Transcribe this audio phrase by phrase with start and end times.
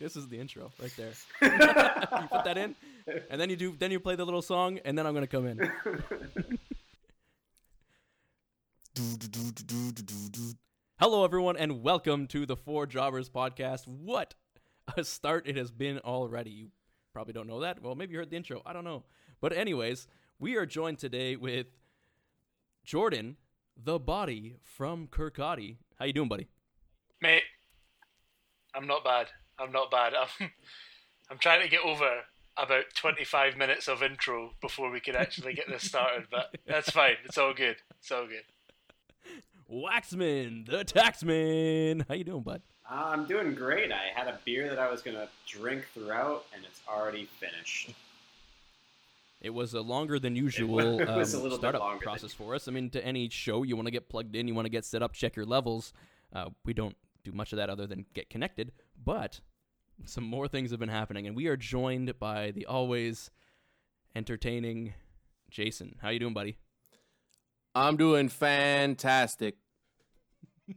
[0.00, 1.10] This is the intro right there.
[1.42, 2.76] you put that in,
[3.30, 3.74] and then you do.
[3.76, 5.58] Then you play the little song, and then I'm gonna come in.
[11.00, 13.88] Hello, everyone, and welcome to the Four Jobbers podcast.
[13.88, 14.34] What
[14.96, 16.50] a start it has been already.
[16.50, 16.68] You
[17.12, 17.82] probably don't know that.
[17.82, 18.62] Well, maybe you heard the intro.
[18.64, 19.02] I don't know.
[19.40, 20.06] But, anyways,
[20.38, 21.66] we are joined today with
[22.84, 23.36] Jordan,
[23.76, 25.78] the body from Kirkcaldy.
[25.98, 26.46] How you doing, buddy?
[27.20, 27.42] Mate,
[28.74, 29.26] I'm not bad.
[29.58, 30.14] I'm not bad.
[30.40, 30.50] I'm,
[31.30, 32.22] I'm trying to get over
[32.56, 37.14] about 25 minutes of intro before we can actually get this started, but that's fine.
[37.24, 37.76] It's all good.
[38.00, 38.44] It's all good.
[39.70, 42.04] Waxman, the taxman.
[42.08, 42.62] How you doing, bud?
[42.90, 43.92] Uh, I'm doing great.
[43.92, 47.90] I had a beer that I was gonna drink throughout, and it's already finished.
[49.40, 52.02] It was a longer than usual It was um, a little bit startup longer than
[52.02, 52.66] process for us.
[52.66, 54.84] I mean, to any show, you want to get plugged in, you want to get
[54.84, 55.92] set up, check your levels.
[56.32, 59.40] Uh, we don't do much of that other than get connected, but
[60.04, 63.30] some more things have been happening, and we are joined by the always
[64.14, 64.94] entertaining
[65.50, 65.96] Jason.
[66.00, 66.56] How you doing, buddy?
[67.74, 69.56] I'm doing fantastic.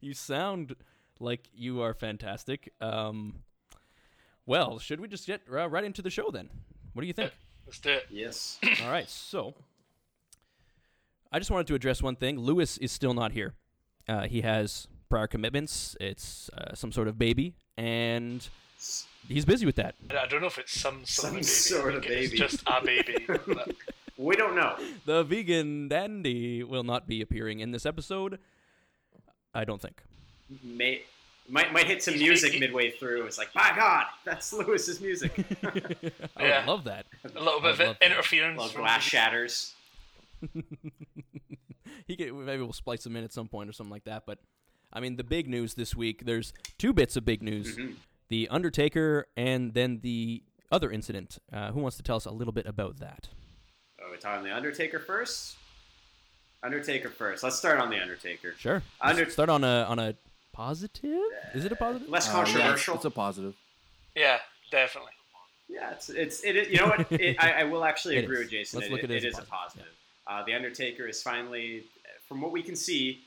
[0.00, 0.76] You sound
[1.18, 2.72] like you are fantastic.
[2.80, 3.40] Um,
[4.44, 6.48] well, should we just get uh, right into the show then?
[6.92, 7.32] What do you think?
[7.66, 8.06] Let's do it.
[8.10, 8.58] Yes.
[8.84, 9.54] All right, so
[11.32, 12.38] I just wanted to address one thing.
[12.38, 13.54] Lewis is still not here.
[14.08, 15.96] Uh, he has prior commitments.
[16.00, 18.46] It's uh, some sort of baby, and
[19.28, 19.94] he's busy with that.
[20.10, 21.44] I don't know if it's some sort Some of baby.
[21.44, 22.38] sort I of think it's baby.
[22.38, 23.26] just a baby.
[24.18, 24.76] We don't know.
[25.04, 28.38] The vegan dandy will not be appearing in this episode.
[29.54, 30.00] I don't think.
[30.64, 31.02] May,
[31.50, 33.26] might might hit some He's music making- midway through.
[33.26, 35.32] It's like, my God, that's Lewis's music.
[36.34, 36.64] I Yeah.
[36.66, 37.04] love that.
[37.26, 38.58] a little bit I'd of love interference.
[38.62, 39.74] Little glass the- shatters.
[42.06, 44.22] he could, maybe we'll splice him in at some point or something like that.
[44.26, 44.38] But
[44.96, 46.24] I mean, the big news this week.
[46.24, 47.96] There's two bits of big news: Mhm.
[48.30, 51.38] the Undertaker, and then the other incident.
[51.52, 53.28] Uh, who wants to tell us a little bit about that?
[54.00, 55.56] Oh, we're talking the Undertaker first.
[56.62, 57.42] Undertaker first.
[57.44, 58.54] Let's start on the Undertaker.
[58.58, 58.82] Sure.
[59.00, 60.14] Under- Let's start on a on a
[60.54, 61.20] positive.
[61.54, 62.08] Is it a positive?
[62.08, 62.94] Less Uh, yeah, it's- controversial.
[62.96, 63.54] it's a positive.
[64.14, 65.12] Yeah, definitely.
[65.68, 66.56] Yeah, it's it's it.
[66.56, 67.12] is- You know what?
[67.20, 68.44] It, I, I will actually agree is.
[68.44, 68.78] with Jason.
[68.80, 69.92] Let's It- look at it it as a a positive, positive.
[70.26, 71.84] Uh, the Undertaker is finally,
[72.26, 73.22] from what we can see,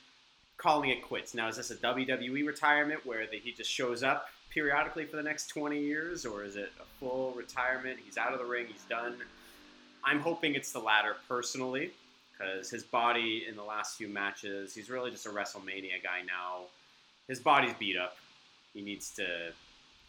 [0.60, 1.34] calling it quits.
[1.34, 5.24] Now, is this a WWE retirement where the, he just shows up periodically for the
[5.24, 7.98] next 20 years, or is it a full retirement?
[8.06, 8.66] He's out of the ring.
[8.68, 9.16] He's done.
[10.04, 11.92] I'm hoping it's the latter personally,
[12.38, 16.66] because his body in the last few matches, he's really just a WrestleMania guy now.
[17.28, 18.18] His body's beat up.
[18.74, 19.24] He needs to.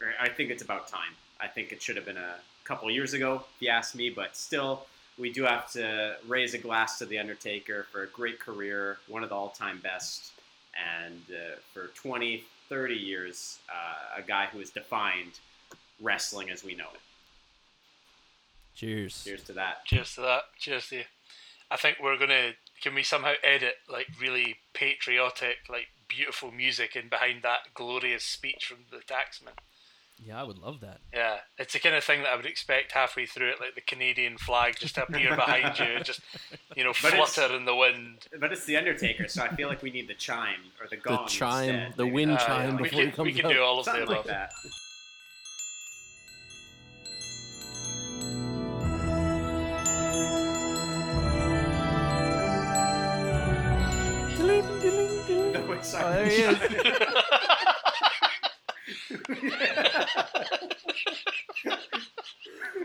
[0.03, 1.15] Er, I think it's about time.
[1.41, 4.37] I think it should have been a couple years ago, if you ask me, but
[4.37, 4.87] still,
[5.19, 9.23] we do have to raise a glass to The Undertaker for a great career, one
[9.23, 10.33] of the all time best,
[10.75, 15.39] and uh, for 20, 30 years, uh, a guy who has defined
[16.01, 17.01] wrestling as we know it.
[18.75, 19.25] Cheers.
[19.25, 19.85] Cheers to that.
[19.85, 20.43] Cheers to that.
[20.59, 21.03] Cheers to you.
[21.71, 22.53] I think we're gonna.
[22.81, 28.65] Can we somehow edit like really patriotic, like beautiful music in behind that glorious speech
[28.65, 29.53] from the taxman?
[30.23, 30.99] Yeah, I would love that.
[31.15, 33.81] Yeah, it's the kind of thing that I would expect halfway through it, like the
[33.81, 36.21] Canadian flag just to appear behind you, just
[36.77, 38.27] you know But flutter in the wind.
[38.39, 41.03] But it's The Undertaker, so I feel like we need the chime or the The
[41.03, 41.27] gong.
[41.27, 41.97] chime, instead.
[41.97, 43.53] the Maybe wind Uh, chime we before can, he comes we can out.
[43.55, 44.09] do all of the above.
[44.09, 44.51] like that.
[54.39, 56.59] No, wait, Oh, there he is.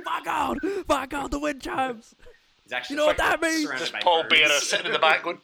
[0.04, 0.58] Fuck out!
[0.88, 2.16] Fuck out the wind chimes!
[2.64, 3.64] He's actually You know what that means?
[3.64, 4.36] surrounded Just by Paul birds.
[4.36, 5.40] Bearer sitting in the back going.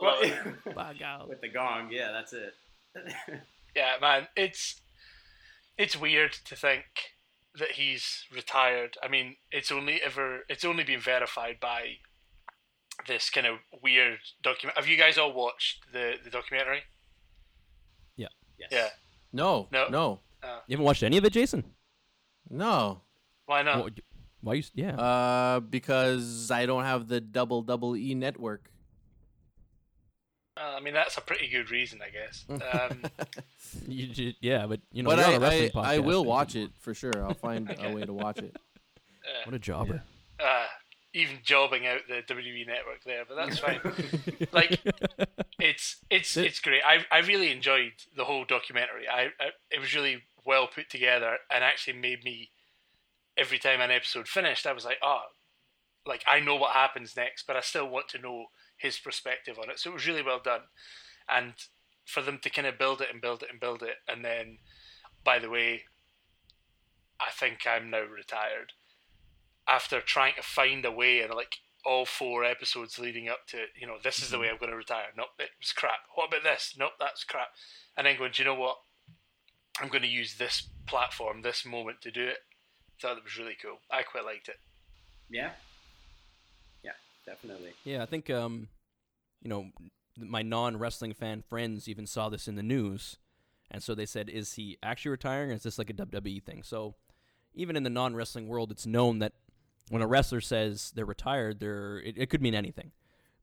[0.00, 0.22] Well, Love
[0.66, 0.74] it.
[0.74, 1.28] Fuck out.
[1.28, 2.54] with the gong, yeah, that's it.
[3.74, 4.80] Yeah, man, it's
[5.76, 6.84] it's weird to think
[7.58, 8.96] that he's retired.
[9.02, 11.96] I mean, it's only ever it's only been verified by
[13.06, 14.76] this kind of weird document.
[14.76, 16.82] Have you guys all watched the the documentary?
[18.16, 18.30] yes.
[18.72, 18.88] Yeah.
[19.32, 19.86] No, No.
[19.88, 20.20] no,
[20.66, 21.62] You haven't watched any of it, Jason?
[22.50, 23.02] no.
[23.46, 23.88] Why not?
[23.90, 23.98] Wh-
[24.44, 24.62] Why you?
[24.74, 24.96] Yeah.
[24.96, 28.68] Uh, because I don't have the double double E network.
[30.56, 32.44] Uh, I mean, that's a pretty good reason, I guess.
[32.90, 33.02] Um,
[33.86, 36.04] You ju- yeah, but you know, but you're on a I, wrestling I, I podcast,
[36.04, 37.12] will watch it for sure.
[37.24, 38.56] I'll find a way to watch it.
[38.56, 40.02] uh, What a jobber.
[40.40, 40.66] uh,
[41.14, 43.80] even jobbing out the WWE network there, but that's fine.
[44.52, 44.80] like
[45.58, 46.82] it's it's it's great.
[46.84, 49.08] I I really enjoyed the whole documentary.
[49.08, 52.50] I, I it was really well put together and actually made me
[53.38, 55.20] every time an episode finished, I was like, oh,
[56.04, 58.46] like I know what happens next, but I still want to know
[58.76, 59.78] his perspective on it.
[59.78, 60.62] So it was really well done,
[61.28, 61.54] and
[62.04, 64.58] for them to kind of build it and build it and build it, and then,
[65.24, 65.84] by the way,
[67.20, 68.72] I think I'm now retired.
[69.68, 73.86] After trying to find a way and like all four episodes leading up to, you
[73.86, 75.06] know, this is the way I'm going to retire.
[75.16, 76.00] Nope, it was crap.
[76.14, 76.74] What about this?
[76.78, 77.48] Nope, that's crap.
[77.96, 78.76] And then going, do you know what?
[79.80, 82.38] I'm going to use this platform, this moment to do it.
[83.00, 83.78] Thought it was really cool.
[83.90, 84.56] I quite liked it.
[85.30, 85.50] Yeah.
[86.82, 86.92] Yeah,
[87.24, 87.72] definitely.
[87.84, 88.68] Yeah, I think um,
[89.42, 89.66] you know,
[90.18, 93.18] my non-wrestling fan friends even saw this in the news,
[93.70, 96.62] and so they said, "Is he actually retiring, or is this like a WWE thing?"
[96.62, 96.96] So,
[97.54, 99.34] even in the non-wrestling world, it's known that
[99.90, 102.92] when a wrestler says they're retired, they're it, it could mean anything.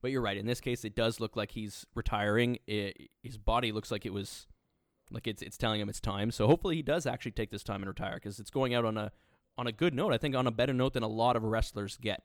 [0.02, 0.38] But you're right.
[0.38, 2.60] In this case, it does look like he's retiring.
[2.68, 4.48] It, his body looks like it was
[5.12, 6.32] like it's it's telling him it's time.
[6.32, 8.98] So hopefully he does actually take this time and retire because it's going out on
[8.98, 9.12] a
[9.58, 10.14] on a good note.
[10.14, 12.24] I think on a better note than a lot of wrestlers get.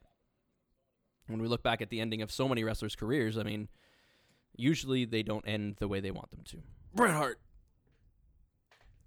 [1.27, 3.69] When we look back at the ending of so many wrestlers' careers, I mean,
[4.57, 6.57] usually they don't end the way they want them to.
[6.93, 7.39] Bret Hart.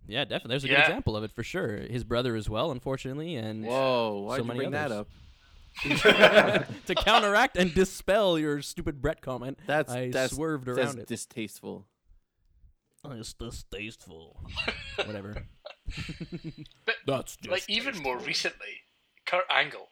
[0.08, 0.50] Yeah, definitely.
[0.50, 1.78] There's a good example of it for sure.
[1.78, 5.08] His brother as well, unfortunately, and Whoa, why'd So you many bring that up?
[5.84, 11.08] to counteract and dispel your stupid Bret comment, That's I that's swerved that's around it.
[11.08, 11.88] distasteful.
[13.04, 14.40] Oh, it's distasteful.
[15.06, 15.44] Whatever.
[16.86, 18.82] But That's just like even more recently,
[19.26, 19.90] Kurt Angle,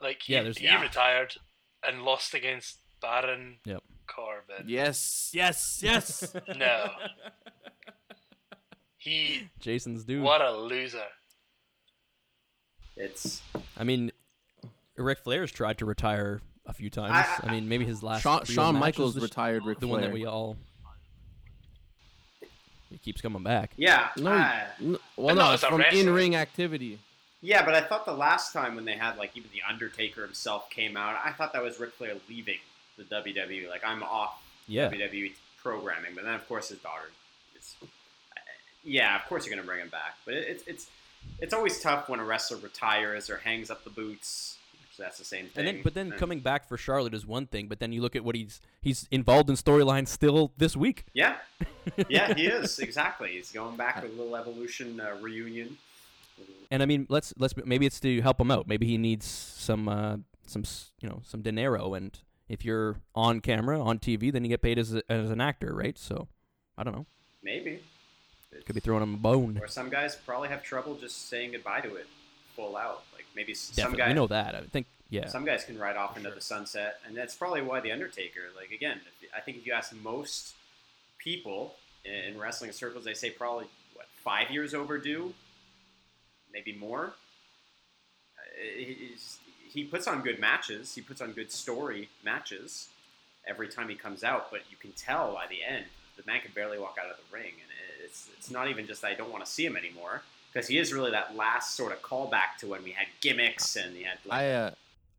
[0.00, 0.80] like he, Yeah, there's- he yeah.
[0.80, 1.34] retired
[1.82, 3.82] and lost against Baron Yep.
[4.06, 4.66] Corbin.
[4.68, 5.30] Yes.
[5.34, 6.34] Yes, yes.
[6.56, 6.86] No,
[9.00, 10.22] he Jason's dude.
[10.22, 11.02] what a loser.
[12.96, 13.42] It's
[13.76, 14.12] I mean,
[14.96, 17.12] Ric Flair's tried to retire a few times.
[17.14, 18.22] I, I- I- mean, maybe his last.
[18.22, 19.92] Shawn, Shawn match Michaels was retired Ric the Flair.
[19.92, 20.56] one that we all.
[22.90, 23.70] He keeps coming back.
[23.76, 24.08] yeah.
[24.16, 26.98] No, I- n- well, no, no, it's it's from in-ring activity.
[27.40, 30.68] yeah, but I thought the last time when they had like even the Undertaker himself
[30.70, 32.58] came out, I thought that was Ric Flair leaving
[32.98, 33.68] the WWE.
[33.68, 34.90] Like I'm off Yeah.
[34.90, 35.32] WWE
[35.62, 37.10] programming, but then of course his daughter.
[37.56, 37.76] Is,
[38.82, 40.86] yeah, of course you're gonna bring him back, but it, it's it's
[41.40, 44.56] it's always tough when a wrestler retires or hangs up the boots.
[44.92, 45.66] So that's the same thing.
[45.66, 47.68] And then, but then And- coming back for Charlotte is one thing.
[47.68, 51.04] But then you look at what he's he's involved in storylines still this week.
[51.14, 51.36] Yeah,
[52.08, 53.32] yeah, he is exactly.
[53.32, 55.78] He's going back with a little evolution uh, reunion.
[56.70, 58.66] And I mean, let's let's maybe it's to help him out.
[58.66, 60.16] Maybe he needs some uh,
[60.46, 60.64] some
[61.00, 61.94] you know some dinero.
[61.94, 62.18] And
[62.48, 65.74] if you're on camera on TV, then you get paid as a, as an actor,
[65.74, 65.96] right?
[65.98, 66.28] So
[66.76, 67.06] I don't know.
[67.42, 67.80] Maybe.
[68.66, 69.58] Could be throwing him a bone.
[69.62, 72.06] Or some guys probably have trouble just saying goodbye to it
[72.56, 73.04] full out.
[73.14, 74.08] Like maybe s- some Definitely, guys.
[74.08, 74.54] we know that.
[74.54, 75.26] I think yeah.
[75.28, 78.40] Some guys can ride off into the sunset, and that's probably why the Undertaker.
[78.56, 80.54] Like again, if, I think if you ask most
[81.18, 81.74] people
[82.04, 85.32] in, in wrestling circles, they say probably what five years overdue,
[86.52, 87.12] maybe more.
[88.36, 89.38] Uh, he's-
[89.68, 90.96] he puts on good matches.
[90.96, 92.88] He puts on good story matches
[93.46, 95.84] every time he comes out, but you can tell by the end
[96.16, 97.69] the man can barely walk out of the ring, and
[98.04, 100.92] it's it's not even just I don't want to see him anymore because he is
[100.92, 104.40] really that last sort of callback to when we had gimmicks and he had like
[104.40, 104.70] I uh,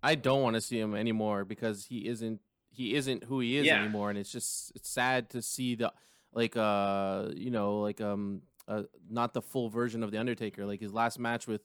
[0.04, 2.39] I don't want to see him anymore because he isn't
[2.74, 3.80] he isn't who he is Yeah.
[3.80, 5.92] anymore, and it's just it's sad to see the
[6.33, 10.66] like uh you know like um uh, not the full version of the Undertaker.
[10.66, 11.62] Like his last match with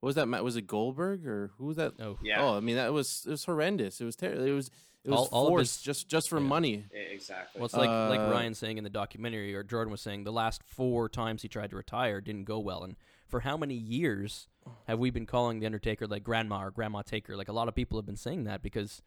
[0.00, 0.28] what was that?
[0.44, 1.94] Was it Goldberg or who was that?
[1.98, 2.42] Oh, yeah.
[2.42, 4.00] Oh, I mean that was it was horrendous.
[4.00, 4.44] It was terrible.
[4.44, 4.70] It was
[5.04, 6.46] it was All- all of forced his- just just for yeah.
[6.46, 6.84] money.
[6.92, 7.58] Exactly.
[7.60, 10.32] Well, it's like like Uh, Ryan saying in the documentary, or Jordan was saying, the
[10.32, 12.82] last four times he tried to retire didn't go well.
[12.82, 12.96] And
[13.28, 14.48] for how many years
[14.86, 17.36] have we been calling the Undertaker like Grandma or Grandma Taker?
[17.36, 19.02] Like a lot of people have been saying that because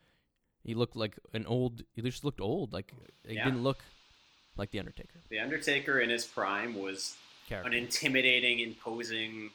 [0.64, 1.84] he looked like an old.
[1.96, 2.74] He just looked old.
[2.74, 2.94] Like
[3.28, 3.46] he Yeah.
[3.46, 3.80] didn't look
[4.56, 7.16] like the Undertaker the Undertaker in his prime was
[7.48, 7.70] character.
[7.72, 9.52] an intimidating, imposing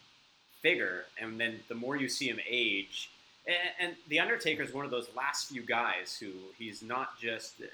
[0.61, 3.11] figure, and then the more you see him age,
[3.47, 7.61] and, and the Undertaker is one of those last few guys who he's not just.
[7.61, 7.67] Uh,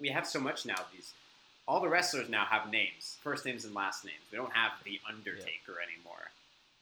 [0.00, 0.76] we have so much now.
[0.92, 1.12] These
[1.68, 4.20] all the wrestlers now have names, first names and last names.
[4.32, 6.30] We don't have the Undertaker anymore,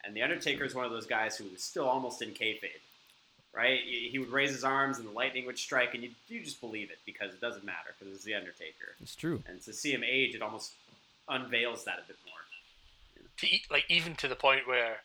[0.05, 2.81] and the Undertaker is one of those guys who is still almost in kayfabe.
[3.55, 6.45] Right, he he would raise his arms and the lightning would strike, and you, you
[6.45, 8.95] just believe it because it doesn't matter because it's the Undertaker.
[9.03, 9.43] it's true.
[9.49, 10.75] And to see him age, it almost
[11.29, 12.35] unveils that a bit more.
[13.39, 14.99] To eat, like even to the point where,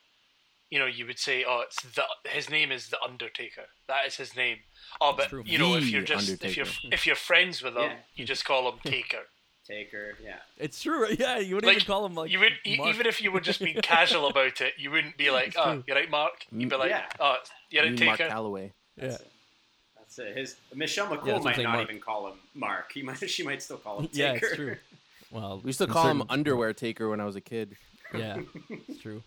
[0.73, 2.03] you know, you would say, "Oh, it's the
[2.37, 3.65] his name is the Undertaker.
[3.87, 4.57] That is his name."
[4.99, 7.95] Oh, but you know, if you're just if you're if you're friends with him, Yeah.
[8.15, 9.23] you just call him Taker.
[9.67, 10.39] Taker, yeah.
[10.57, 11.03] It's true.
[11.03, 11.17] right?
[11.17, 12.89] Yeah, you wouldn't Like, even call him like you would e- Mark.
[12.89, 15.83] even if you were just being casual about it, you wouldn't be like, It's "Oh,
[15.87, 17.05] you're right, Mark." You'd be like, Yeah.
[17.19, 17.37] "Oh,
[17.69, 18.71] you're You right, mean Mark Taker." Calaway.
[18.97, 19.07] yeah.
[19.07, 19.31] That's it.
[19.97, 20.37] That's it.
[20.37, 21.89] His Michelle McCool that's might not Mark.
[21.89, 22.91] even call him Mark.
[22.93, 24.17] He might she might still call him Taker.
[24.19, 24.75] Yeah, it's true.
[25.31, 27.75] Well, We used to in call him Underwear Taker when I was a kid.
[28.13, 29.23] Yeah, it's true.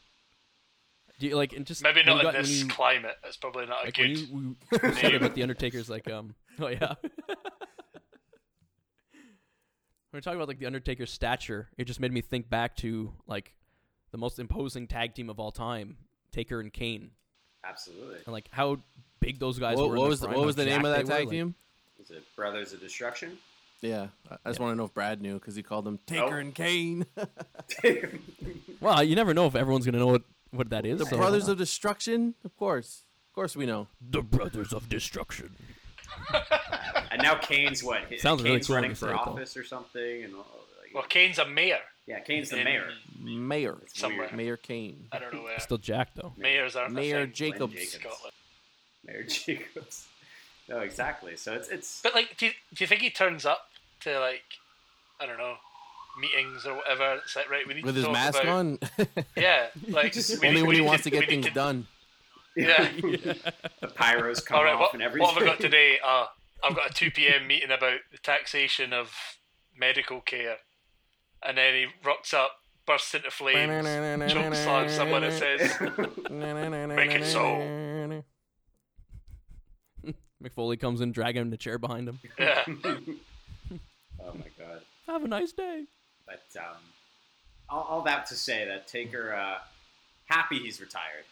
[1.19, 3.17] Do you like and just Maybe not in got- this you- climate.
[3.25, 4.19] It's probably not a Like when good.
[4.29, 6.95] you, you said about the Undertaker's like um oh yeah.
[7.03, 7.13] when
[10.13, 13.53] we're talking about like the Undertaker's stature, it just made me think back to like
[14.13, 15.97] the most imposing tag team of all time,
[16.33, 17.11] Taker and Kane,
[17.65, 18.17] Absolutely.
[18.25, 18.79] and like how
[19.21, 19.97] big those guys What, were.
[19.97, 21.55] what was the, prime, what was the name of that they tag were, team?
[22.01, 23.39] Is it Brothers of Destruction?
[23.83, 24.65] Yeah, I I just Yeah.
[24.65, 26.39] want to know if Brad knew because he called them Taker Oh.
[26.39, 27.05] and Kane,
[28.81, 30.99] well, you never know if everyone's gonna know what, what that is.
[30.99, 32.35] the so- Brothers uh, of Destruction.
[32.45, 33.89] Of course, of course we know.
[34.01, 35.55] the Brothers of Destruction.
[37.11, 38.09] and now Kane's what?
[38.09, 39.33] Kane's Sounds really cool running for say it, though.
[39.33, 40.47] office or something, and all-
[40.83, 41.79] like, Well, Kane's a mayor.
[42.07, 42.89] yeah, Kane's the mayor.
[43.21, 44.27] Mayor, It's Somewhere.
[44.29, 44.37] weird.
[44.37, 45.09] Mayor Kane.
[45.13, 45.59] I don't know where.
[45.61, 46.33] Still Jack though.
[46.37, 47.33] Mayors aren't a Mayor thing.
[47.35, 47.75] Jacobs.
[47.75, 48.17] Jacobs.
[49.07, 50.07] Mayor Jacobs.
[50.69, 51.37] No, exactly.
[51.37, 53.69] So it's it's But like, do you, do you think he turns up
[54.01, 54.43] to like,
[55.21, 55.55] I don't know,
[56.19, 57.21] meetings or whatever?
[57.25, 58.79] It's like right, we need With to his talk mask about, on,
[59.37, 61.87] Yeah, like Just- we only need- when he wants to we get need things done.
[62.57, 62.89] Yeah.
[62.91, 65.27] the pyros come All right, off what, and everything.
[65.27, 65.99] what have I got today?
[66.03, 66.25] Uh,
[66.65, 67.47] I've got a 2 p.m.
[67.47, 69.13] meeting about the taxation of
[69.79, 70.57] medical care.
[71.47, 72.53] And then he rocks up,
[72.87, 73.85] bursts into flames,
[74.33, 75.79] choke slams someone and says,
[76.31, 78.23] Make it so.
[80.43, 82.21] Mick Foley comes in, dragging the chair behind him.
[82.39, 82.63] yeah.
[82.67, 84.81] oh my god.
[85.07, 85.85] Have a nice day.
[86.27, 86.77] But um,
[87.69, 89.59] all, all that to say that Taker, uh,
[90.27, 91.25] happy he's retired.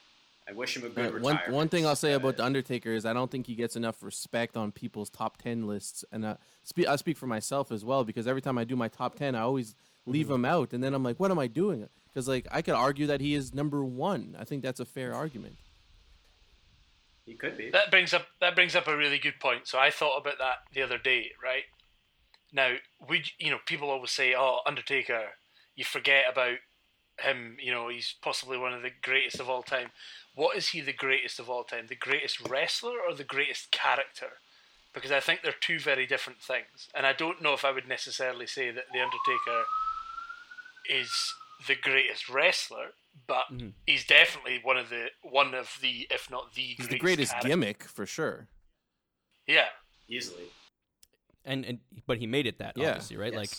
[0.49, 1.55] I wish him a good Uh, one retirement.
[1.55, 4.03] one thing I'll say Uh, about the Undertaker is I don't think he gets enough
[4.03, 8.05] respect on people's top ten lists, and uh, spe- I speak for myself as well
[8.05, 9.75] because every time I do my top ten, I always
[10.07, 10.35] leave Mm-hmm.
[10.35, 11.89] him out, and then I'm like, what am I doing?
[12.13, 14.37] Because like I could argue that he is number one.
[14.39, 15.57] I think that's a fair argument.
[17.27, 17.71] he could be.
[17.71, 19.67] That brings up that brings up a really good point.
[19.67, 21.65] So I thought about that the other day, right?
[22.55, 22.77] Now,
[23.09, 25.33] would you know people always say, "Oh, Undertaker,"
[25.75, 26.59] you forget about
[27.19, 27.59] him.
[27.61, 29.91] You know, he's possibly one of the greatest of all time.
[30.35, 31.89] What is he the greatest of all time?
[31.89, 34.39] The greatest wrestler or the greatest character?
[34.93, 37.89] Because I think they're two very different things, and I don't know if I would
[37.89, 39.65] necessarily say that the Undertaker
[40.89, 41.35] is
[41.67, 42.93] the greatest wrestler,
[43.27, 43.73] but Mhm.
[43.87, 47.33] he's definitely one of the one of the, if not the He's greatest the greatest
[47.33, 47.49] character.
[47.49, 48.49] gimmick for sure.
[49.47, 49.71] Yeah,
[50.07, 50.51] Easily.
[51.45, 52.89] And and but he made it that Yeah.
[52.91, 53.35] obviously, right?
[53.35, 53.51] Like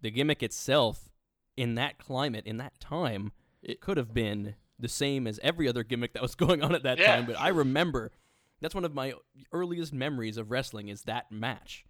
[0.00, 1.10] the gimmick itself
[1.56, 5.68] in that climate, in that time, It- it could have been the same as every
[5.68, 7.14] other gimmick that was going on at that Yeah.
[7.16, 7.26] time.
[7.26, 8.12] But I remember
[8.60, 9.14] that's one of my
[9.52, 11.84] earliest memories of wrestling is that match.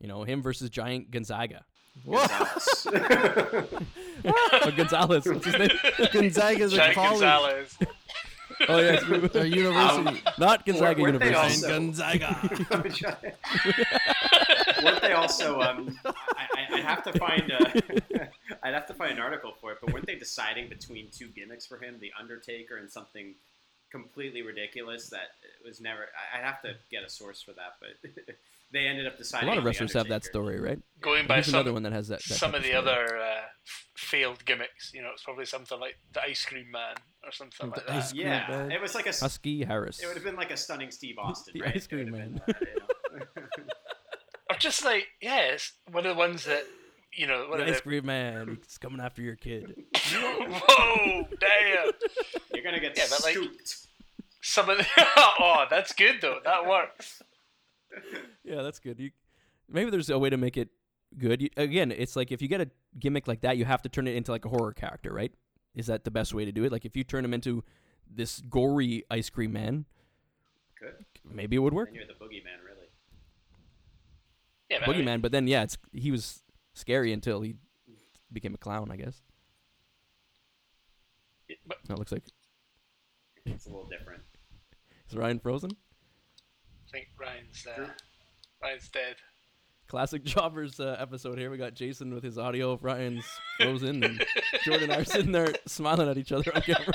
[0.00, 1.64] You know, him versus Giant Gonzaga.
[2.04, 2.86] Gonzalez.
[4.24, 5.24] oh, Gonzalez.
[5.26, 5.70] What's his name?
[6.12, 7.78] Gonzaga's a Jack college, Gonzalez.
[8.68, 9.00] Oh yeah,
[9.34, 10.22] a university.
[10.38, 11.66] not Gonzaga Weren't they University.
[11.66, 13.34] also- Gonzaga.
[14.84, 15.60] weren't they also?
[15.64, 16.12] Um, I,
[16.56, 17.50] I, I'd have to find.
[17.50, 18.28] A,
[18.62, 19.78] I'd have to find an article for it.
[19.80, 23.34] But weren't they deciding between two gimmicks for him, the Undertaker and something
[23.90, 25.28] completely ridiculous that
[25.64, 26.02] was never?
[26.34, 28.10] I, I'd have to get a source for that, but
[28.72, 29.48] they ended up deciding.
[29.48, 30.78] A lot of on wrestlers have that story, right?
[31.00, 32.22] Going by Here's some, another one that has that.
[32.24, 32.76] that some of the story.
[32.76, 33.40] other uh,
[33.96, 34.92] failed gimmicks.
[34.92, 37.94] You know, it's probably something like the Ice Cream Man or something like that.
[37.94, 38.72] Ice Cream Yeah, Man.
[38.72, 40.02] it was like a Husky Harris.
[40.02, 41.76] It would have been like a stunning Steve Austin, The right?
[41.76, 42.42] ice cream It would have man.
[42.46, 43.73] been that, you know?
[44.54, 46.64] Or just like, yeah, it's one of the ones that,
[47.12, 48.58] you know, one The of ice the, cream man.
[48.66, 49.74] He's coming after your kid.
[50.12, 51.90] whoa, damn.
[52.54, 53.76] You're gonna get Yeah, but, like- scooped.
[54.46, 54.86] Some of the,
[55.40, 56.38] oh, that's good though.
[56.44, 57.22] That works.
[58.44, 59.00] Yeah, that's good.
[59.00, 59.10] You,
[59.70, 60.68] maybe there's a way to make it
[61.16, 61.40] good.
[61.40, 62.68] You, again, it's like if you get a
[62.98, 65.32] gimmick like that, you have to turn it into like a horror character, right?
[65.74, 66.72] Is that the best way to do it?
[66.72, 67.64] Like if you turn him into
[68.14, 69.86] this gory ice cream man,
[70.78, 71.06] Good.
[71.24, 71.88] maybe it would work.
[71.88, 72.73] And you're the boogeyman, really.
[74.74, 76.42] Yeah, but I mean, Boogeyman, but then yeah, it's he was
[76.74, 77.54] scary until he
[78.32, 79.22] became a clown, I guess.
[81.66, 82.24] but That looks like
[83.46, 84.22] It's a little different.
[85.08, 85.70] is Ryan frozen?
[85.72, 87.88] I think Ryan's, uh,
[88.62, 89.16] Ryan's dead.
[89.86, 91.50] Classic Jobbers uh, episode here.
[91.50, 93.24] We got Jason with his audio of Ryan's
[93.58, 94.24] frozen, and
[94.64, 96.92] Jordan and I are sitting there smiling at each other on camera.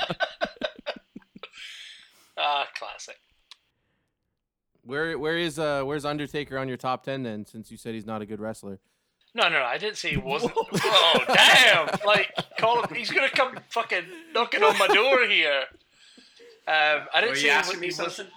[2.36, 3.16] Ah, classic.
[4.90, 7.46] Where where is uh where's Undertaker on your top ten then?
[7.46, 8.78] Since you said he's not a good wrestler.
[9.34, 10.52] No, no, I didn't say he wasn't.
[10.56, 11.88] oh, damn!
[12.04, 12.94] Like, call him.
[12.94, 14.04] He's gonna come fucking
[14.34, 15.62] knocking on my door here.
[16.66, 18.26] Um, I didn't Were say you he, asking wa- me something?
[18.26, 18.30] wasn't.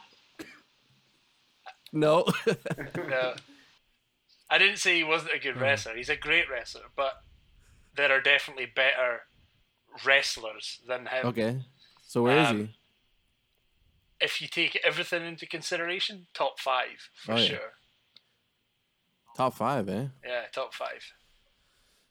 [1.91, 2.25] No.
[3.10, 3.33] No.
[4.50, 5.95] I didn't say he wasn't a good wrestler.
[5.95, 7.13] He's a great wrestler, but
[7.95, 9.22] there are definitely better
[10.05, 11.25] wrestlers than him.
[11.27, 11.60] okay.
[12.07, 12.75] So where is Um, he?
[14.23, 17.45] If you take everything into consideration, top five for Oh, yeah.
[17.45, 17.73] sure.
[19.35, 20.05] Top five, eh?
[20.25, 21.03] Yeah, top five.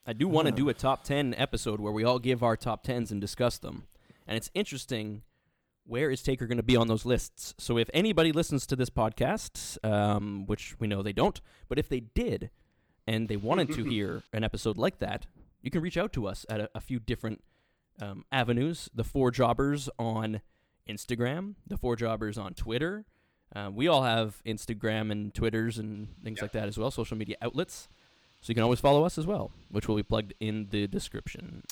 [0.07, 2.85] I do want to do a top 10 episode where we all give our top
[2.85, 3.85] 10s and discuss them.
[4.26, 5.23] And it's interesting
[5.85, 7.54] where is Taker going to be on those lists.
[7.59, 11.88] So if anybody listens to this podcast, um, which we know they don't, but if
[11.88, 12.50] they did,
[13.07, 15.26] and they wanted to hear an episode like that,
[15.62, 17.42] you can reach out to us at a, a few different
[18.00, 18.88] um, avenues.
[18.92, 20.40] The Four Jobbers on
[20.89, 23.05] Instagram, the Four Jobbers on Twitter.
[23.55, 26.43] Uh, we all have Instagram and Twitters and things Yep.
[26.43, 27.89] like that as well, social media outlets.
[28.41, 31.62] So you can always follow us as well, which will be plugged in the description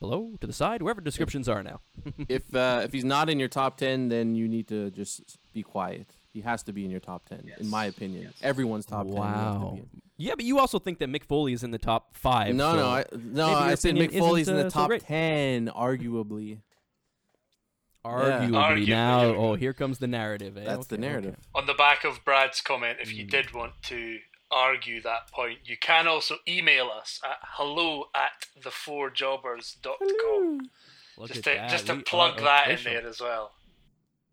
[0.00, 1.80] below, to the side, wherever descriptions are now.
[2.28, 5.62] if uh, if he's not in your top ten, then you need to just be
[5.62, 6.08] quiet.
[6.32, 7.60] He has to be in your top ten, Yes.
[7.60, 8.24] in my opinion.
[8.24, 8.34] Yes.
[8.42, 9.12] Everyone's top ten.
[9.12, 9.78] you to wow.
[10.16, 12.54] Yeah, but you also think that Mick Foley is in the top five.
[12.54, 13.46] No, so no, I, no.
[13.46, 16.58] I said opinion Mick Foley's in the uh, so top ten, arguably.
[18.04, 20.56] Arguably, Arguably, now, there oh, here comes the narrative.
[20.58, 20.64] Eh?
[20.64, 21.10] That's the Okay, okay.
[21.12, 21.36] narrative.
[21.54, 24.18] On the back of Brad's comment, if you did want to
[24.50, 30.70] argue that point, you can also email us at hello at thefourjobbers.com.
[31.16, 31.70] Look Just at to, that.
[31.70, 32.92] just to we plug that official.
[32.92, 33.52] in there as well.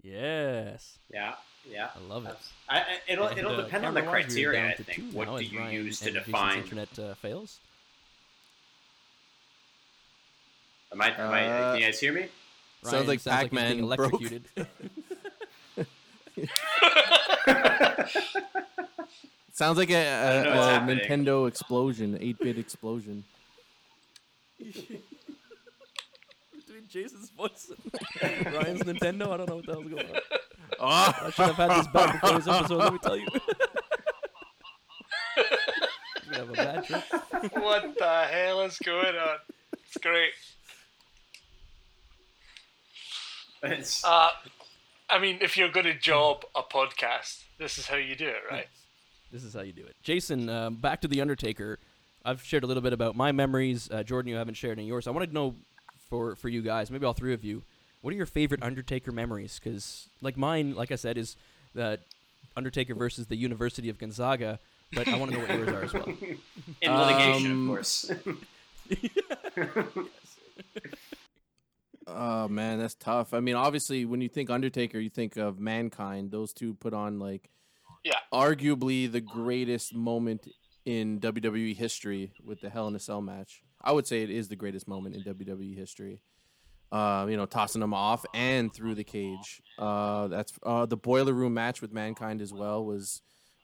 [0.04, 1.36] Yes, Yeah,
[1.70, 1.90] yeah.
[1.96, 2.36] I love it.
[2.68, 4.62] I, I, it'll And, it'll uh, depend on the camera-wise, we are criteria.
[4.62, 4.98] down I think.
[4.98, 6.58] two What now do you Ryan use to and Jason's define?
[6.58, 7.60] internet uh, fails?
[10.92, 12.26] Am I, am I, Uh, can you guys hear me?
[12.84, 14.14] Sounds Ryan like sounds like he's Pac-Man being broke.
[14.14, 14.44] electrocuted.
[19.54, 20.96] Sounds like a, I don't a, a.
[20.96, 23.24] Nintendo explosion, eight bit explosion.
[24.58, 25.02] Between
[26.88, 27.72] Jason's voice
[28.22, 30.22] and Ryan's Nintendo, I don't know what the hell's going on.
[30.80, 32.78] Oh, I should have had this back before this episode.
[32.78, 33.28] Let me tell you.
[36.28, 37.04] We're have a bad trip.
[37.54, 39.38] what the hell is going on?
[39.74, 40.32] It's great.
[43.64, 44.30] It's, Uh,
[45.10, 48.42] I mean, if you're going to job a podcast, this is how you do it,
[48.50, 48.68] right?
[49.32, 49.96] This is how you do it.
[50.04, 51.80] Jason, um, back to the Undertaker.
[52.26, 53.90] I've shared a little bit about my memories.
[53.90, 55.08] Uh, Jordan, you haven't shared any of yours.
[55.08, 55.56] I want to know
[56.10, 57.64] for for you guys, maybe all three of you,
[58.02, 59.58] what are your favorite Undertaker memories?
[59.58, 61.38] Because like mine, like I said, is
[61.74, 62.00] the
[62.58, 64.60] Undertaker versus the University of Gonzaga.
[64.92, 66.08] But I want to know what yours are as well.
[66.82, 68.12] in litigation, um, of course.
[72.16, 73.34] oh man, that's tough.
[73.34, 76.32] I mean, obviously, when you think Undertaker, you think of Mankind.
[76.32, 77.50] Those two put on like,
[78.04, 78.14] Yeah.
[78.34, 80.48] arguably the greatest moment
[80.86, 83.62] in WWE history with the Hell in a Cell match.
[83.82, 86.22] I would say it is the greatest moment in WWE history.
[86.92, 89.62] Uh, you know, tossing them off and through the cage.
[89.80, 93.22] Uh, that's uh, the boiler room match with Mankind as well was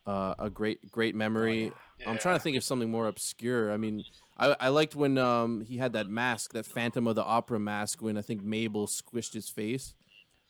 [0.08, 1.72] uh, a great, great memory.
[2.06, 3.72] I'm trying to think of something more obscure.
[3.72, 4.04] I mean,
[4.38, 8.02] I, I liked when um, he had that mask, that Phantom of the Opera mask,
[8.02, 9.94] when I think Mabel squished his face.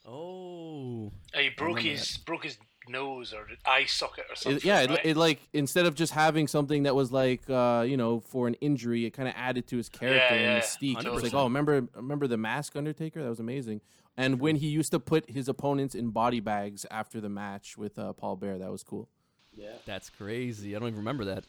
[0.05, 4.57] Oh, he broke remember his broke his nose or eye socket or something.
[4.57, 4.99] It, yeah, it, right?
[5.03, 8.53] it like instead of just having something that was like uh, you know for an
[8.55, 11.05] injury, it kind of added to his character Yeah, yeah, and mystique.
[11.05, 13.21] It was like, oh, remember remember the Mask Undertaker?
[13.21, 13.81] That was amazing.
[14.15, 17.99] And when he used to put his opponents in body bags after the match with
[17.99, 19.09] uh, Paul Bear, that was cool.
[19.57, 19.69] Yeah.
[19.85, 20.75] that's crazy.
[20.75, 21.43] I don't even remember that.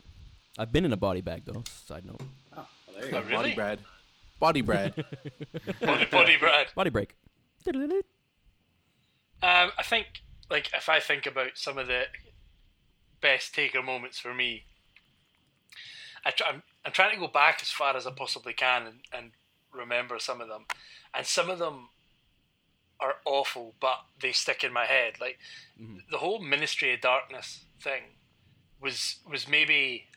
[0.59, 1.63] I've been in a body bag though.
[1.87, 2.21] Side note.
[2.57, 2.67] Oh, well,
[2.97, 3.19] there you go.
[3.19, 3.37] Oh, really?
[3.37, 3.79] Body Brad,
[4.41, 4.95] Body Brad.
[5.81, 6.67] body, body Brad.
[6.75, 7.15] Body break.
[9.41, 10.07] Um, I think,
[10.51, 12.05] like, if I think about some of the
[13.21, 14.65] best Taker moments for me,
[16.25, 18.97] I try, I'm, I'm trying to go back as far as I possibly can and,
[19.13, 19.31] and
[19.73, 20.65] remember some of them.
[21.15, 21.91] And some of them
[23.01, 25.21] are awful, but they stick in my head.
[25.21, 25.39] Like,
[25.81, 26.09] Mhm.
[26.11, 28.03] the whole Ministry of Darkness thing
[28.81, 30.09] was was maybe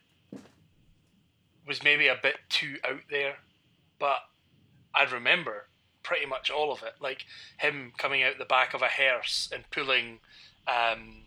[1.67, 3.37] was maybe a bit too out there,
[3.99, 4.19] but
[4.93, 5.67] I'd remember
[6.03, 6.95] pretty much all of it.
[6.99, 7.25] Like
[7.59, 10.19] him coming out the back of a hearse and pulling,
[10.67, 11.25] um,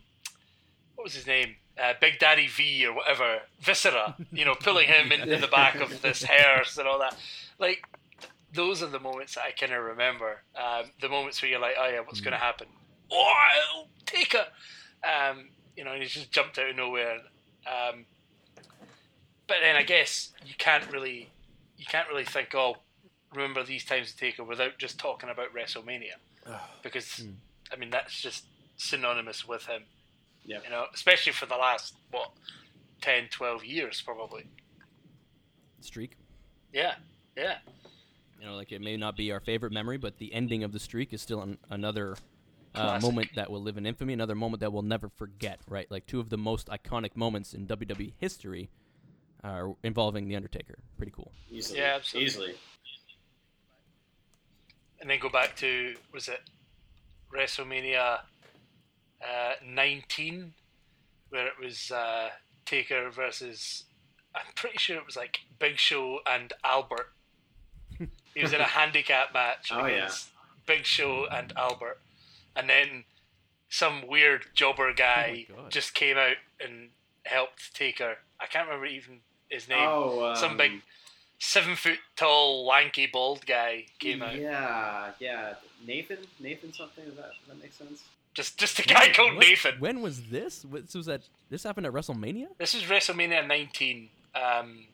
[0.97, 1.57] what was his name?
[1.79, 5.77] Uh, Big Daddy V or whatever, Viscera, you know, pulling him in, in the back
[5.77, 7.17] of this hearse and all that.
[7.59, 7.85] Like,
[8.55, 10.43] those are the moments that I kind of remember.
[10.57, 12.67] Um, the moments where you're like, oh yeah, what's going to happen?
[13.13, 14.47] Oh, Taker.
[15.05, 17.19] Um, you know, and he just jumped out of nowhere.
[17.67, 18.07] Um,
[19.47, 21.31] but then I guess you can't really,
[21.77, 22.77] you can't really think, oh,
[23.35, 26.17] remember these times to Taker without just talking about WrestleMania,
[26.83, 27.25] because
[27.73, 28.45] I mean that's just
[28.77, 29.83] synonymous with him.
[30.45, 30.65] Yep.
[30.65, 32.31] You know, especially for the last what
[33.01, 34.47] 10, 12 years probably.
[35.81, 36.17] Streak.
[36.73, 36.95] Yeah,
[37.37, 37.57] yeah.
[38.45, 40.79] You know, like it may not be our favorite memory, but the ending of the
[40.79, 42.15] streak is still an, another
[42.75, 45.61] uh, moment that will live in infamy, another moment that we'll never forget.
[45.67, 48.69] Right, like two of the most iconic moments in WWE history
[49.43, 50.77] are involving the Undertaker.
[50.99, 51.33] Pretty cool.
[51.51, 51.79] Easily.
[51.79, 52.27] Yeah, absolutely.
[52.27, 52.55] Easily.
[55.01, 56.43] And then go back to was it
[57.35, 58.19] WrestleMania
[59.23, 60.53] uh, 19,
[61.31, 62.29] where it was uh,
[62.67, 63.85] Taker versus
[64.35, 67.09] I'm pretty sure it was like Big Show and Albert.
[68.35, 70.11] He was in a handicap match Oh, yeah.
[70.67, 71.99] Big Show and Albert,
[72.57, 73.05] and then
[73.69, 76.91] some weird jobber guy Oh just came out and
[77.25, 78.19] helped Taker.
[78.41, 79.79] I can't remember even his name.
[79.89, 80.83] Oh, um, Some big
[81.39, 84.37] seven foot tall, lanky, bald guy came out.
[84.37, 85.55] Yeah, yeah.
[85.87, 87.05] Nathan, Nathan, something.
[87.05, 88.03] Does that does that make sense?
[88.33, 89.75] Just just a guy called What- Nathan.
[89.79, 90.65] When was this?
[90.73, 92.47] This was at this happened at WrestleMania.
[92.59, 94.09] This is WrestleMania 19.
[94.35, 94.87] Um,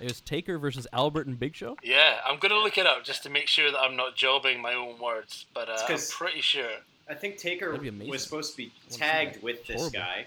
[0.00, 1.76] It was Taker versus Albert and Big Show.
[1.82, 4.74] yeah, I'm gonna look it up just to make sure that I'm not jobbing my
[4.74, 6.68] own words, but uh, I'm pretty sure.
[7.08, 8.10] I think Taker That'd be amazing.
[8.10, 9.98] was supposed to be tagged with this Horrible.
[9.98, 10.26] guy,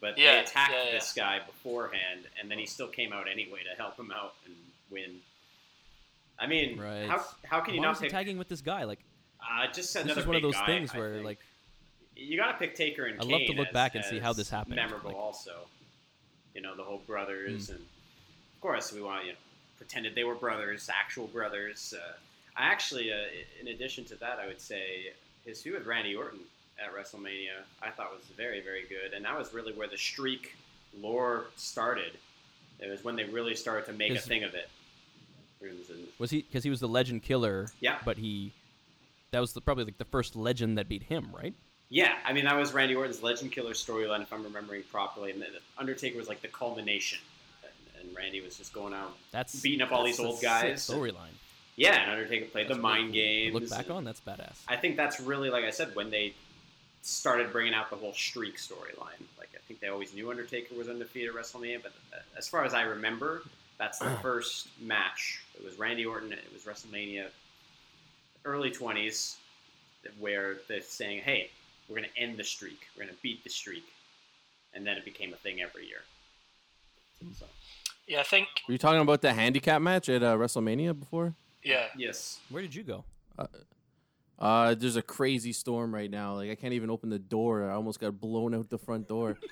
[0.00, 0.90] but Yeah, they attacked yeah, yeah.
[0.92, 4.54] this guy beforehand, and then he still came out anyway to help him out and
[4.90, 5.16] win.
[6.38, 7.06] I mean, Right.
[7.08, 8.10] how how can you Why not was pick?
[8.10, 8.84] tagging with this guy?
[8.84, 9.00] Like
[9.40, 11.24] uh, just this another is one of those guy, things I where think.
[11.24, 11.38] like
[12.16, 14.18] you got to pick Taker and I'd Kane love to look as- back and see
[14.20, 15.66] how this happened, Memorable, like- also.
[16.54, 17.72] You know, the whole brothers, Hmm.
[17.76, 17.86] and of
[18.62, 19.38] course we want you know
[19.76, 21.92] pretended they were brothers, actual brothers.
[21.96, 22.12] Uh,
[22.56, 23.16] I actually, uh,
[23.60, 25.12] in addition to that, I would say
[25.44, 26.40] his feud with Randy Orton
[26.78, 30.56] at WrestleMania I thought was very, very good, and that was really where the streak
[31.00, 32.12] lore started.
[32.78, 34.68] It was when they really started to make a thing of it.
[36.18, 37.68] Was he because he was the legend killer.
[37.80, 37.98] Yeah.
[38.04, 38.52] But he
[39.30, 41.54] that was the, probably like the first legend that beat him, right?
[41.88, 45.40] Yeah, I mean that was Randy Orton's Legend Killer storyline, if I'm remembering properly, and
[45.40, 45.46] the
[45.76, 47.18] Undertaker was like the culmination,
[48.02, 50.86] and, and Randy was just going out That's beating up all that's these old guys.
[50.86, 51.34] Storyline.
[51.76, 53.14] Yeah, and Undertaker played That's the mind cool.
[53.14, 53.54] Games.
[53.54, 54.58] Look back on that's badass.
[54.68, 56.34] I think that's really, like I said, when they
[57.02, 59.20] started bringing out the whole streak storyline.
[59.38, 62.64] Like I think they always knew Undertaker was undefeated at WrestleMania, but uh, as far
[62.64, 63.42] as I remember,
[63.78, 65.42] that's the first match.
[65.54, 66.32] It was Randy Orton.
[66.32, 67.26] It was WrestleMania,
[68.44, 69.36] early 20s,
[70.18, 71.50] where they're saying, "Hey,
[71.88, 72.80] we're going to end the streak.
[72.96, 73.84] We're going to beat the streak,"
[74.74, 76.02] and then it became a thing every year.
[77.38, 77.46] So,
[78.06, 78.48] Yeah, I think.
[78.66, 81.34] Were you talking about the handicap match at uh, WrestleMania before?
[81.62, 83.04] Yeah, yes, Where did you go?
[84.38, 86.34] Uh, there's a crazy storm right now.
[86.34, 87.70] Like I can't even open the door.
[87.70, 89.38] I almost got blown out the front door.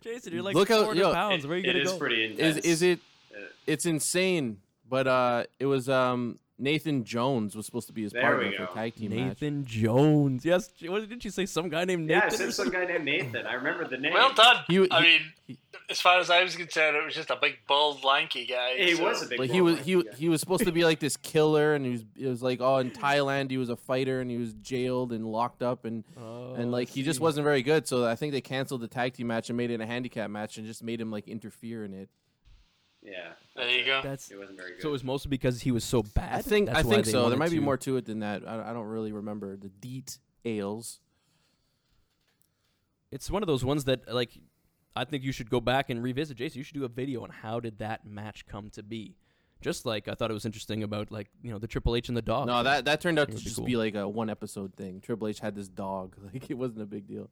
[0.00, 1.46] Jason, you're like Look out- 400 yo, pounds.
[1.46, 1.98] Where are you it gonna is go?
[1.98, 2.66] pretty is intense.
[2.66, 3.00] is it?
[3.34, 4.58] Uh, It's insane.
[4.88, 8.64] But uh, it was um Nathan Jones was supposed to be his There partner for
[8.64, 9.40] a tag team match.
[9.40, 10.44] Nathan Jones.
[10.44, 10.70] Yes.
[10.86, 11.46] What did you say?
[11.46, 12.32] Some guy named Yeah, Nathan.
[12.32, 13.46] I said some guy named Nathan.
[13.46, 14.12] I remember the name.
[14.12, 14.64] well done.
[14.66, 17.58] He- I mean, he- as far as I was concerned, it was just a big,
[17.68, 18.74] bald, lanky guy.
[18.76, 19.38] He so- was a big.
[19.38, 20.10] But he was he guy.
[20.16, 22.78] he was supposed to be like this killer, and he was it was like oh
[22.78, 26.54] in Thailand he was a fighter and he was jailed and locked up and Oh,
[26.54, 27.86] and like he just wasn't very good.
[27.86, 30.58] So I think they canceled the tag team match and made it a handicap match
[30.58, 32.08] and just made him like interfere in it.
[33.00, 33.32] Yeah.
[33.58, 34.00] There you go.
[34.02, 34.82] That's It wasn't very good.
[34.82, 34.88] so.
[34.88, 36.32] It was mostly because he was so bad.
[36.38, 37.16] I think That's I why think they so.
[37.18, 38.42] There wanted might be to- more to it than that.
[38.46, 41.00] I, I don't really remember the Deet ales.
[43.10, 44.38] It's one of those ones that like
[44.94, 46.36] I think you should go back and revisit.
[46.36, 49.16] Jason, you should do a video on how did that match come to be.
[49.60, 52.16] Just like I thought it was interesting about like you know the Triple H and
[52.16, 52.46] the dog.
[52.46, 53.64] No, that that turned out It to would be just cool.
[53.66, 55.00] be like a one episode thing.
[55.00, 56.16] Triple H had this dog.
[56.32, 57.30] Like it wasn't a big deal.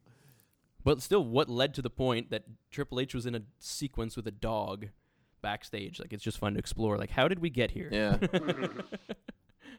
[0.83, 4.25] But still, what led to the point that Triple H was in a sequence with
[4.27, 4.87] a dog
[5.41, 5.99] backstage?
[5.99, 6.97] Like, it's just fun to explore.
[6.97, 7.89] Like, how did we get here?
[7.91, 8.17] Yeah.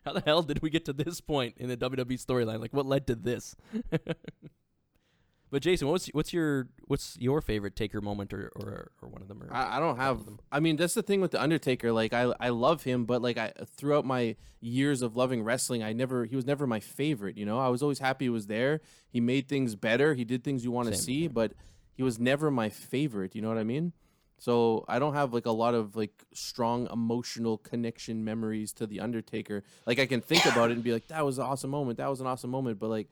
[0.04, 2.60] how the hell did we get to this point in the WWE storyline?
[2.60, 3.56] Like, what led to this?
[5.50, 9.28] but Jason, what's what's your what's your favorite Taker moment, or or, or one of
[9.28, 9.42] them?
[9.42, 10.24] Or I, I don't have.
[10.24, 10.40] them?
[10.50, 11.92] I mean, that's the thing with the Undertaker.
[11.92, 15.92] Like, I I love him, but like I throughout my years of loving wrestling, I
[15.92, 17.36] never he was never my favorite.
[17.36, 18.80] You know, I was always happy he was there.
[19.08, 20.14] He made things better.
[20.14, 21.52] He did things you want to see, but
[21.94, 23.34] he was never my favorite.
[23.34, 23.92] You know what I mean?
[24.38, 29.00] So I don't have like a lot of like strong emotional connection memories to the
[29.00, 29.64] Undertaker.
[29.86, 31.98] Like I can think about it and be like, that was an awesome moment.
[31.98, 32.78] That was an awesome moment.
[32.78, 33.08] But like,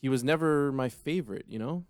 [0.00, 1.46] he was never my favorite.
[1.48, 1.84] You know?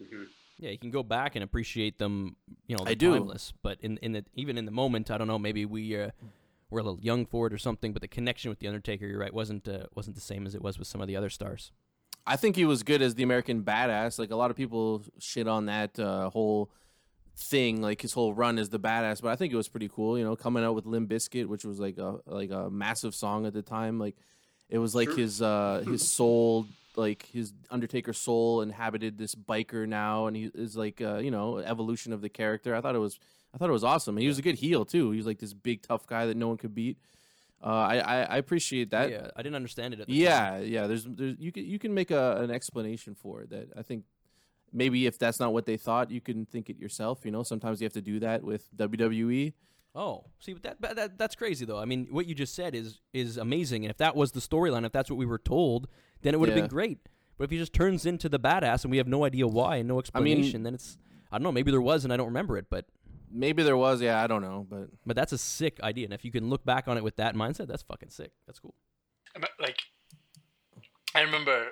[0.00, 0.26] Mhm.
[0.58, 2.36] Yeah, you can go back and appreciate them.
[2.66, 3.12] You know, I do.
[3.12, 3.52] timeless.
[3.62, 5.38] But in in the even in the moment, I don't know.
[5.38, 6.10] Maybe we uh,
[6.70, 7.92] were a little young for it or something.
[7.92, 10.62] But the connection with the Undertaker, you're right, wasn't uh, wasn't the same as it
[10.62, 11.72] was with some of the other stars.
[12.26, 14.18] I think he was good as the American badass.
[14.18, 16.70] Like a lot of people shit on that uh, whole
[17.36, 19.20] thing, like his whole run as the badass.
[19.22, 20.18] But I think it was pretty cool.
[20.18, 23.46] You know, coming out with Limp Bizkit, which was like a like a massive song
[23.46, 23.98] at the time.
[23.98, 24.16] Like
[24.68, 25.16] it was like True.
[25.16, 30.76] his uh, his soul, like his Undertaker soul, inhabited this biker now, and he is
[30.76, 32.74] like uh, you know evolution of the character.
[32.74, 33.18] I thought it was
[33.54, 34.16] I thought it was awesome.
[34.16, 35.10] He was a good heel too.
[35.10, 36.98] He was like this big tough guy that no one could beat.
[37.62, 39.10] Uh, I, I I appreciate that.
[39.10, 40.22] yeah, I didn't understand it at the time.
[40.22, 40.86] Yeah, yeah.
[40.88, 43.50] There's, there's, you can, you can make a, an explanation for it.
[43.50, 44.04] That I think
[44.72, 47.20] maybe if that's not what they thought, you can think it yourself.
[47.24, 48.68] You know, sometimes you have to do that with.
[48.76, 49.52] WWE.
[49.94, 51.78] Oh, see, but that, but that that's crazy though.
[51.78, 54.84] I mean, what you just said is is amazing, and if that was the storyline,
[54.86, 55.86] if that's what we were told,
[56.22, 56.62] then it would have Yeah.
[56.64, 56.98] been great.
[57.38, 59.88] But if he just turns into the badass and we have no idea why and
[59.88, 60.96] no explanation, then it's
[61.30, 61.52] I don't know.
[61.52, 62.86] Maybe there was and I don't remember it, but
[63.32, 66.04] Maybe there was, yeah, I don't know, but but that's a sick idea.
[66.04, 68.32] And if you can look back on it with that mindset, that's fucking sick.
[68.46, 68.74] That's cool.
[69.36, 69.78] I like
[71.14, 71.68] I remember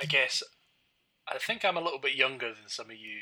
[0.00, 0.42] I guess
[1.26, 3.18] I think I'm a little bit younger than some of you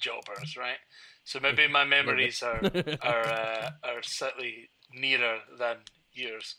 [0.00, 0.78] jobbers, right?
[1.24, 2.60] So maybe my memories are
[3.02, 5.78] are uh, are slightly nearer than
[6.12, 6.56] yours.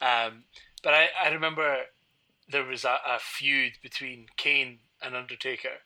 [0.00, 0.44] Um,
[0.82, 1.78] but I, I remember
[2.48, 5.80] there was a, a feud between Kane and Undertaker,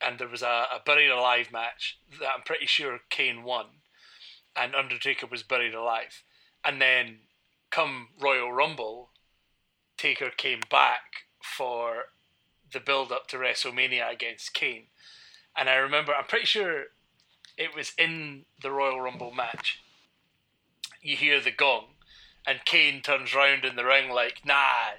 [0.00, 3.66] and there was a, a buried alive match that I'm pretty sure Kane won,
[4.56, 6.22] and Undertaker was buried alive,
[6.64, 7.18] and then
[7.70, 9.10] come Royal Rumble,
[9.96, 12.04] Taker came back for
[12.72, 14.86] the build up to WrestleMania against Kane,
[15.56, 16.84] and I remember I'm pretty sure
[17.56, 19.80] it was in the Royal Rumble match.
[21.00, 21.86] You hear the gong,
[22.46, 24.94] and Kane turns round in the ring like, "Nah,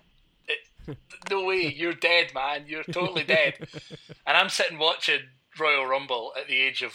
[1.30, 2.66] no way, you're dead, man.
[2.68, 3.68] You're totally dead."
[4.26, 5.22] and I'm sitting watching
[5.60, 6.94] Royal Rumble at the age of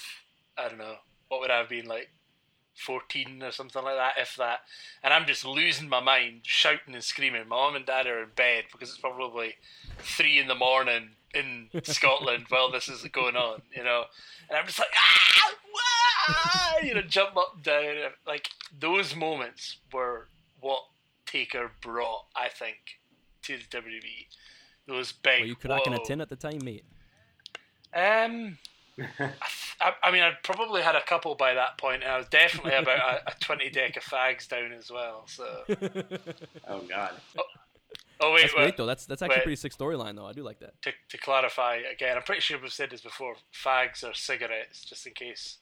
[0.56, 0.96] I don't know
[1.28, 2.10] what would I have been like
[2.74, 4.60] 14 or something like that, if that.
[5.02, 7.48] And I'm just losing my mind, shouting and screaming.
[7.48, 9.54] My mom and dad are in bed because it's probably
[9.98, 14.04] three in the morning in Scotland while this is going on, you know.
[14.48, 17.94] And I'm just like, ah, you know, jump up and down.
[18.26, 18.48] Like
[18.78, 20.28] those moments were
[20.60, 20.84] what
[21.26, 22.99] Taker brought, I think,
[23.58, 24.26] to the WWE.
[24.86, 25.40] Those big.
[25.42, 26.00] Were you cracking whoa.
[26.02, 26.84] a tin at the time, mate?
[27.94, 28.58] Um,
[29.80, 32.72] I, I mean, I'd probably had a couple by that point, and I was definitely
[32.74, 35.24] about a, a twenty deck of fags down as well.
[35.26, 35.44] So,
[36.68, 37.12] Oh God.
[38.20, 38.86] oh wait, That's wait great though.
[38.86, 40.26] That's that's actually a pretty sick storyline though.
[40.26, 40.80] I do like that.
[40.82, 43.34] to to clarify again, I'm pretty sure we've said this before.
[43.54, 45.58] Fags are cigarettes, just in case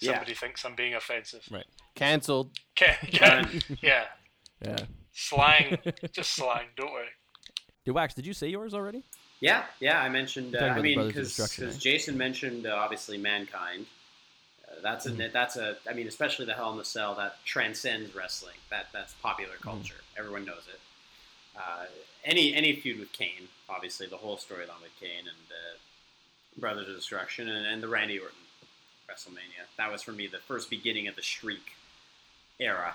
[0.00, 0.12] Yeah.
[0.12, 1.46] somebody thinks I'm being offensive.
[1.50, 1.66] Right.
[1.94, 2.50] Cancelled.
[2.80, 3.46] Okay, yeah,
[3.82, 4.04] yeah,
[4.62, 4.76] Yeah.
[5.12, 5.78] Slang,
[6.12, 6.66] just slang.
[6.76, 7.06] Don't worry.
[7.84, 8.14] Did Wax?
[8.14, 9.02] Did you say yours already?
[9.40, 10.00] Yeah, yeah.
[10.00, 10.54] I mentioned.
[10.54, 11.78] Uh, I mean, Brothers because eh?
[11.78, 13.86] Jason mentioned uh, obviously mankind.
[14.70, 15.32] Uh, that's a Mm-hmm.
[15.32, 15.76] that's a.
[15.88, 18.56] I mean, especially the Hell in the Cell that transcends wrestling.
[18.70, 19.68] That that's popular Mm-hmm.
[19.70, 19.94] culture.
[20.18, 20.80] Everyone knows it.
[21.56, 21.86] Uh,
[22.24, 26.96] any any feud with Kane, obviously the whole storyline with Kane and uh, Brothers of
[26.96, 28.36] Destruction and, and the Randy Orton
[29.10, 29.64] WrestleMania.
[29.78, 31.72] That was for me the first beginning of the streak
[32.60, 32.94] era.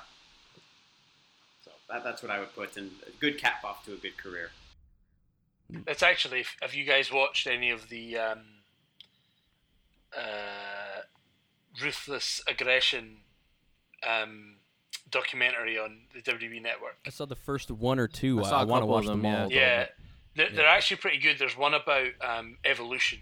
[1.88, 4.18] So that, that's what I would put and a good cap off to a good
[4.18, 4.52] career.
[5.88, 6.46] It's actually.
[6.62, 8.40] Have you guys watched any of the um,
[10.16, 11.02] uh,
[11.82, 13.18] ruthless aggression
[14.08, 14.56] um,
[15.10, 16.98] documentary on the WWE network?
[17.06, 18.44] I saw the first one or two.
[18.44, 19.50] I I, want to watch them, them, all.
[19.50, 19.88] though, Yeah,
[20.36, 20.56] they're, Yeah.
[20.56, 21.40] they're actually pretty good.
[21.40, 23.20] There's one about um, evolution,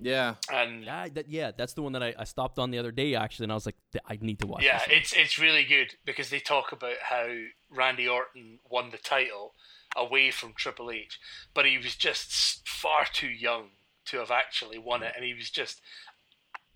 [0.00, 0.34] Yeah.
[0.52, 3.14] and Yeah, that, yeah, that's the one that I, I stopped on the other day
[3.14, 4.64] actually, and I was like, I need to watch.
[4.64, 7.28] yeah, this it's it's really good because they talk about how
[7.70, 9.54] Randy Orton won the title
[9.96, 11.18] away from Triple H,
[11.54, 13.70] but he was just far too young
[14.06, 15.80] to have actually won it, and he was just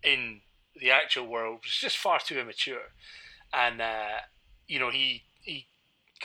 [0.02, 0.40] in
[0.80, 2.92] the actual world was just far too immature,
[3.52, 4.20] and uh,
[4.66, 5.66] you know he he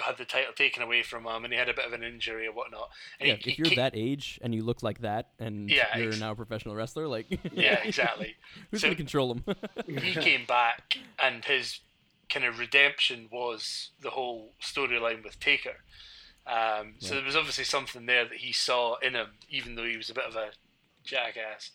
[0.03, 2.47] had the title taken away from him, and he had a bit of an injury
[2.47, 2.89] or whatnot.
[3.19, 6.09] And yeah, he, if you're that age and you look like that, and Yeah, you're
[6.09, 8.35] ex- now a professional wrestler, like yeah, exactly.
[8.71, 9.43] who's So- gonna control him?
[9.87, 11.79] he came back and his
[12.29, 15.77] kind of redemption was the whole storyline with Taker.
[16.45, 19.97] Um, so there was obviously something there that he saw in him, even though he
[19.97, 20.51] was a bit of a
[21.03, 21.71] jackass,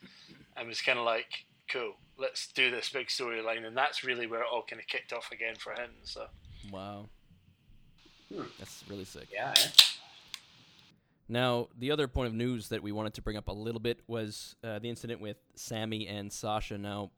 [0.57, 4.41] and was kind of like, "Cool, let's do this big storyline." And that's really where
[4.41, 5.91] it all kind of kicked off again for him.
[6.05, 6.27] So
[6.71, 7.09] wow,
[8.35, 8.43] Hmm.
[8.59, 9.29] that's really sick.
[9.33, 9.55] Yeah.
[9.57, 9.69] eh?
[11.29, 14.01] Now, the other point of news that we wanted to bring up a little bit
[14.07, 16.77] was uh, the incident with Sammy and Sasha.
[16.77, 17.11] Now,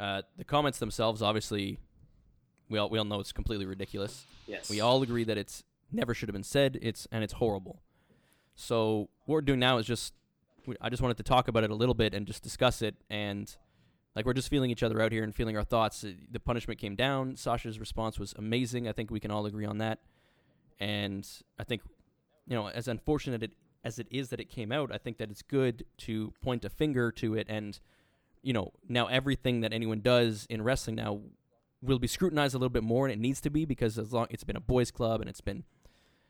[0.00, 1.78] uh, the comments themselves, obviously,
[2.68, 4.26] we all we all know it's completely ridiculous.
[4.46, 4.68] Yes.
[4.68, 6.78] We all agree that it's never should have been said.
[6.82, 7.82] It's and it's horrible.
[8.56, 10.14] So what we're doing now is just
[10.80, 13.54] I just wanted to talk about it a little bit and just discuss it and
[14.14, 16.04] like we're just feeling each other out here and feeling our thoughts.
[16.04, 17.36] Uh, The punishment came down.
[17.36, 18.88] Sasha's response was amazing.
[18.88, 20.00] I think we can all agree on that.
[20.80, 21.82] And I think
[22.46, 23.52] you know, as unfortunate it,
[23.84, 26.68] as it is that it came out, I think that it's good to point a
[26.70, 27.78] finger to it and
[28.42, 31.20] you know, now everything that anyone does in wrestling now
[31.80, 34.26] will be scrutinized a little bit more, and it needs to be because as long
[34.28, 35.64] it's been a boys' club and it's been,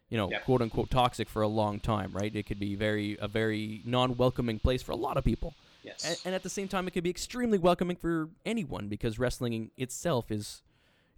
[0.08, 0.38] you know, Yeah.
[0.38, 2.32] quote unquote toxic for a long time, right?
[2.34, 6.04] It could be very a very non-welcoming place for a lot of people, Yes.
[6.04, 9.70] and, and at the same time, it could be extremely welcoming for anyone because wrestling
[9.76, 10.62] itself is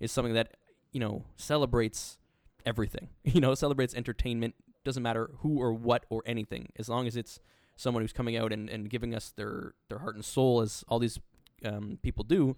[0.01, 0.57] is something that
[0.93, 2.19] you know celebrates
[2.67, 3.09] everything.
[3.25, 4.55] You know, celebrates entertainment.
[4.85, 7.41] Doesn't matter who or what or anything, as long as it's
[7.77, 10.99] someone who's coming out and, and giving us their their heart and soul, as all
[10.99, 11.19] these
[11.65, 12.57] um, people do.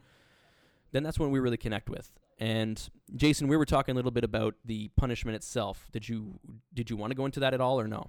[0.93, 2.13] Then that's when we really connect with.
[2.39, 5.89] And Jason, we were talking a little bit about the punishment itself.
[5.93, 6.39] Did you
[6.73, 8.09] did you want to go into that at all or no?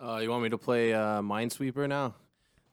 [0.00, 2.14] Uh, you want me to play uh, Minesweeper now?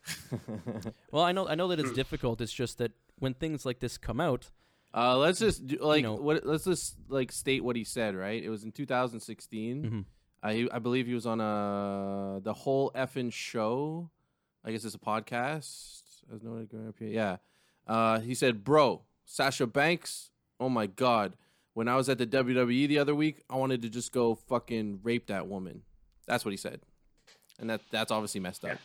[1.12, 2.41] Well, I know I know that it's difficult.
[2.41, 4.52] It's just that when things like this come out,
[4.94, 6.46] Uh, let's just do, like know- what.
[6.46, 8.15] Let's just like state what he said.
[8.15, 8.41] Right.
[8.44, 9.84] It was in 2016.
[9.84, 10.06] Mhm.
[10.44, 14.10] I I believe he was on a the whole effing show.
[14.63, 16.02] I guess it's a podcast.
[16.30, 17.10] There's no going up here.
[17.10, 17.38] Yeah.
[17.88, 20.32] Uh, he said, "Bro, Sasha Banks.
[20.60, 21.36] Oh my god.
[21.74, 25.02] When I was at the WWE the other week, I wanted to just go fucking
[25.04, 25.84] rape that woman."
[26.26, 26.82] That's what he said,
[27.60, 28.72] and that that's obviously messed up.
[28.72, 28.78] Yeah.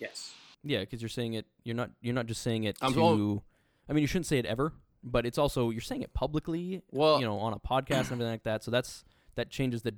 [0.00, 0.32] Yes.
[0.64, 1.46] Yeah, because you're saying it.
[1.64, 1.90] You're not.
[2.00, 3.00] You're not just saying it I'm to.
[3.00, 3.44] all-
[3.88, 6.82] I mean, you shouldn't say it ever, but it's also you're saying it publicly.
[6.90, 8.62] Well- you know, on a podcast and everything like that.
[8.64, 9.94] So that's that changes the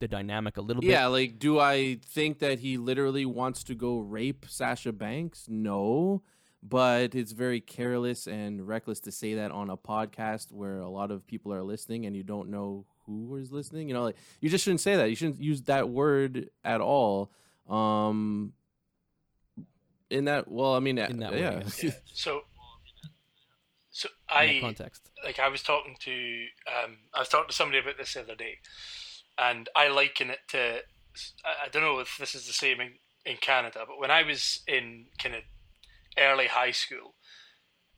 [0.00, 0.90] the dynamic a little bit.
[0.90, 5.44] Yeah, like, do I think that he literally wants to go rape Sasha Banks?
[5.46, 6.22] No,
[6.62, 11.10] but it's very careless and reckless to say that on a podcast where a lot
[11.10, 13.88] of people are listening and you don't know who is listening.
[13.88, 15.10] You know, like you just shouldn't say that.
[15.10, 17.30] You shouldn't use that word at all.
[17.68, 18.54] Um,
[20.10, 21.90] in that, well, I mean, In that way, yeah, yeah.
[22.12, 22.42] So,
[23.90, 24.08] so
[24.42, 25.10] in I context.
[25.24, 28.34] like I was talking to um, I was talking to somebody about this the other
[28.34, 28.58] day,
[29.38, 30.80] and I liken it to
[31.44, 32.92] I I don't know if this is the same in,
[33.24, 35.42] in Canada, but when I was in kind of
[36.18, 37.14] early high school,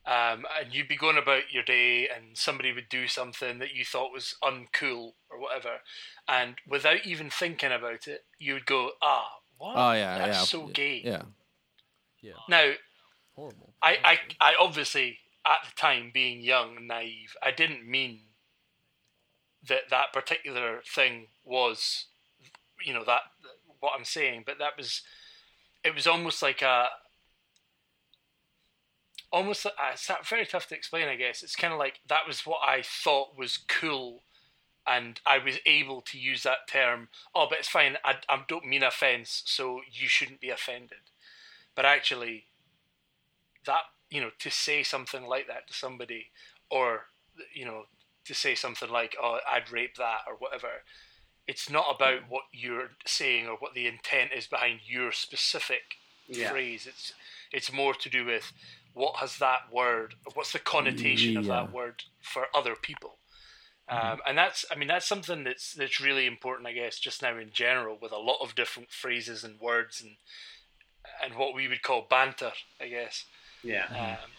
[0.05, 3.85] um, and you'd be going about your day, and somebody would do something that you
[3.85, 5.77] thought was uncool or whatever,
[6.27, 9.75] and without even thinking about it, you would go, "Ah, what?
[9.77, 11.21] oh yeah, That's yeah, so gay." yeah,
[12.23, 12.71] Yeah, Now,
[13.35, 13.73] horrible.
[13.81, 18.21] I, I, I obviously at the time being young and naive, I didn't mean
[19.67, 22.05] that that particular thing was,
[22.83, 23.21] you know, that
[23.81, 25.01] what I'm saying, but that was,
[25.83, 26.87] it was almost like a,
[29.33, 31.09] almost uh, it's very tough to explain.
[31.09, 34.23] I guess it's kind of like that was what I thought was cool.
[34.85, 37.07] And I was able to use that term.
[37.33, 37.95] Oh, but it's fine.
[38.03, 40.97] I, I don't mean offence, so you shouldn't be offended.
[41.75, 42.45] But actually,
[43.65, 46.27] that you know to say something like that to somebody
[46.69, 47.05] or
[47.53, 47.83] you know
[48.25, 50.67] to say something like oh i'd rape that or whatever
[51.47, 55.81] it's not about what you're saying or what the intent is behind your specific
[56.27, 56.49] Yeah.
[56.49, 56.87] phrase.
[56.87, 57.13] It's
[57.51, 58.53] it's more to do with
[58.93, 63.17] what has that word what's the connotation of that word for other people.
[63.89, 67.37] Um, and that's i mean that's something that's that's really important i guess just now
[67.37, 70.15] in general with a lot of different phrases and words and
[71.23, 73.25] and what we would call banter i guess
[73.63, 73.85] Yeah.
[73.89, 74.29] um,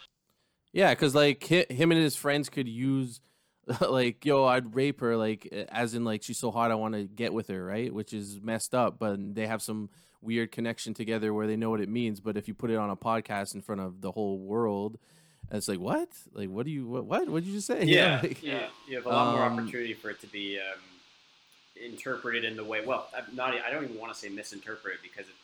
[0.73, 3.21] Yeah, because like him and his friends could use,
[3.81, 7.05] like, yo, I'd rape her, like, as in like she's so hot, I want to
[7.05, 7.93] get with her, right?
[7.95, 9.89] Which is messed up, but they have some
[10.21, 12.21] weird connection together where they know what it means.
[12.21, 14.99] But if you put it on a podcast in front of the whole world,
[15.51, 16.09] it's like, what?
[16.33, 17.29] Like, what do you, what, what?
[17.29, 17.85] What did you just say?
[17.85, 18.59] You know, Yeah, like- you,
[18.89, 20.81] you have a lot more Um, opportunity for it to be um,
[21.83, 22.85] interpreted in the way.
[22.85, 23.55] Well, I'm not.
[23.55, 25.35] I don't even want to say misinterpreted because it,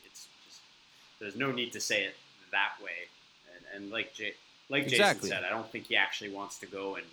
[1.21, 2.15] there's no need to say it
[2.51, 3.07] that way.
[3.55, 4.33] And, and like Jay,
[4.69, 5.29] like Exactly.
[5.29, 7.05] Jason said, I don't think he actually wants to go and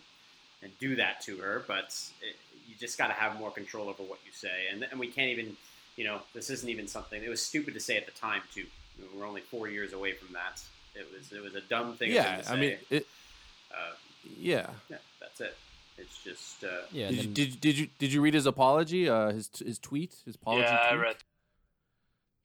[0.60, 1.62] and do that to her.
[1.68, 2.34] But it,
[2.66, 4.66] you just got to have more control over what you say.
[4.72, 5.56] And and we can't even,
[5.96, 7.22] you know, this isn't even something.
[7.22, 8.66] It was stupid to say at the time too.
[9.16, 10.60] We're only four years away from that.
[10.94, 12.10] It was it was a dumb thing.
[12.10, 12.40] yeah.
[12.40, 13.06] to I mean, it,
[13.70, 13.94] uh,
[14.38, 14.70] yeah.
[14.90, 15.56] yeah, that's it.
[15.96, 16.64] It's just.
[16.64, 19.08] Uh, Yeah, Did you, did, did you did you read his apology?
[19.08, 20.62] Uh, his his tweet, his apology.
[20.64, 21.00] yeah i tweet?
[21.02, 21.16] read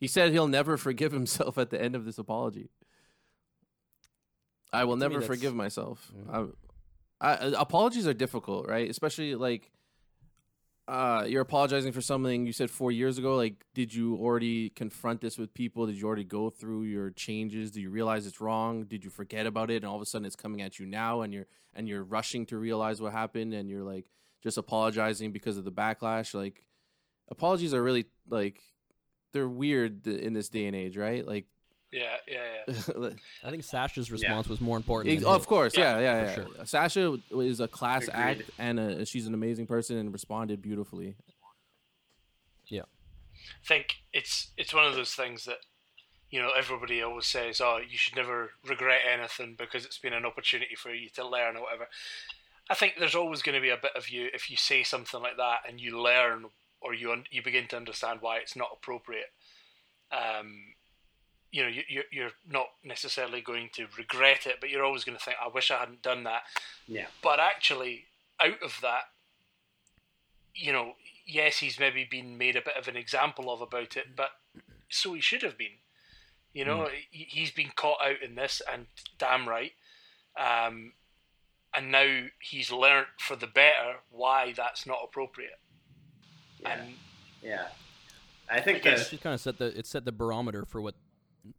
[0.03, 2.67] He said he'll never forgive himself at the end of this apology.
[4.73, 6.11] I will To never that's- forgive myself.
[6.13, 6.51] Mm.
[7.21, 8.89] I, I, apologies are difficult, right?
[8.89, 9.71] Especially like
[10.89, 13.37] uh, you're apologizing for something you said four years ago.
[13.37, 15.85] Like, did you already confront this with people?
[15.85, 17.71] Did you already go through your changes?
[17.71, 18.83] Do you realize it's wrong?
[18.83, 21.21] Did you forget about it, and all of a sudden it's coming at you now,
[21.21, 24.11] and you're and you're rushing to realize what happened, and you're like
[24.41, 26.33] just apologizing because of the backlash?
[26.33, 26.65] Like,
[27.29, 28.61] apologies are really like
[29.33, 31.27] they're weird in this day and age, right?
[31.27, 31.45] Like,
[31.91, 33.09] yeah yeah yeah
[33.43, 35.13] I think Sasha's response was more important.
[35.13, 36.31] Ex- than of course, yeah, yeah, yeah.
[36.33, 36.63] for yeah.
[36.63, 38.19] Sasha is a class Agreed.
[38.19, 41.15] act, and uh she's an amazing person, and responded beautifully.
[42.65, 45.59] Yeah, I think it's it's one of those things that
[46.31, 50.25] you know everybody always says, "Oh, you should never regret anything because it's been an
[50.25, 51.87] opportunity for you to learn or whatever."
[52.69, 55.21] I think there's always going to be a bit of you if you say something
[55.21, 56.45] like that and you learn
[56.83, 59.31] or you un- you begin to understand why it's not appropriate.
[60.11, 60.73] Um,
[61.51, 65.17] you know, you, you're you're not necessarily going to regret it, but you're always going
[65.17, 66.43] to think, "I wish I hadn't done that."
[66.87, 67.07] yeah.
[67.21, 68.05] But actually,
[68.39, 69.03] out of that,
[70.55, 70.93] you know,
[71.25, 74.31] yes, he's maybe been made a bit of an example of about it, but
[74.89, 75.77] so he should have been.
[76.53, 78.85] You know, he- he's been caught out in this, and
[79.17, 79.73] damn right.
[80.37, 80.93] Um,
[81.73, 85.59] and now he's learnt for the better why that's not appropriate.
[86.63, 86.71] Yeah.
[86.71, 86.93] And
[87.41, 87.67] Yeah,
[88.49, 90.65] I think I guess that It's just kind of set the it set the barometer
[90.65, 90.95] for what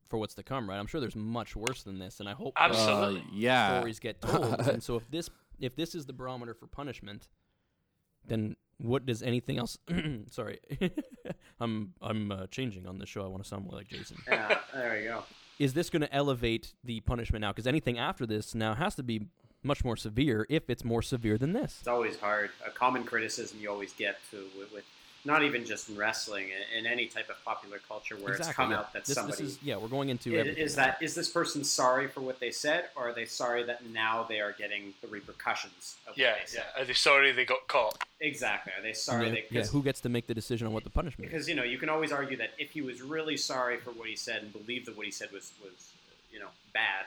[0.08, 0.78] for what's to come, right?
[0.78, 3.20] I'm sure there's much worse than this, and I hope Absolutely.
[3.20, 3.78] Uh, yeah.
[3.78, 4.60] stories get told.
[4.60, 5.28] and so if this
[5.60, 7.28] if this is the barometer for punishment,
[8.26, 9.78] then what does anything else?
[10.30, 10.58] sorry,
[11.60, 13.24] I'm I'm uh, changing on the show.
[13.24, 14.16] I want to sound more like Jason.
[14.26, 15.24] Yeah, there you go.
[15.58, 17.52] Is this going to elevate the punishment now?
[17.52, 19.28] Because anything after this now has to be
[19.62, 21.76] much more severe if it's more severe than this.
[21.78, 22.50] It's always hard.
[22.66, 24.84] A common criticism you always get to with, with
[25.26, 28.70] not even just in wrestling, in, in any type of popular culture where it's come
[28.70, 28.78] yeah.
[28.78, 31.28] out that this, somebody this is yeah, we're going into Is, is that is this
[31.28, 34.92] person sorry for what they said, or are they sorry that now they are getting
[35.00, 36.64] the repercussions of Yeah, what they said?
[36.76, 36.82] yeah.
[36.82, 38.04] Are they sorry they got caught?
[38.20, 38.72] Exactly.
[38.78, 39.26] Are they sorry?
[39.28, 41.32] yeah, they, yeah, 'cause- who gets to make the decision on what the punishment is?
[41.32, 44.08] because you know you can always argue that if he was really sorry for what
[44.08, 45.92] he said and believed that what he said was was
[46.30, 47.06] you know bad,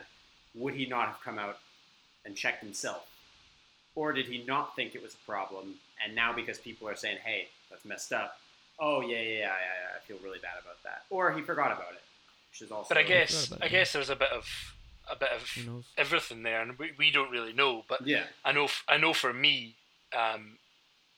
[0.56, 1.60] would he not have come out
[2.26, 3.08] and checked himself,
[3.96, 7.18] or did he not think it was a problem and now because people are saying
[7.24, 8.38] hey that's messed up,
[8.80, 11.72] oh yeah yeah yeah, yeah, yeah I feel really bad about that, or he forgot
[11.72, 12.02] about it,
[12.52, 13.72] which is also But I guess I it.
[13.72, 14.46] guess there's a bit of
[15.10, 15.58] a bit of
[15.98, 17.84] everything there, and we, we don't really know.
[17.88, 19.76] But yeah I know f- I know for me,
[20.18, 20.58] um,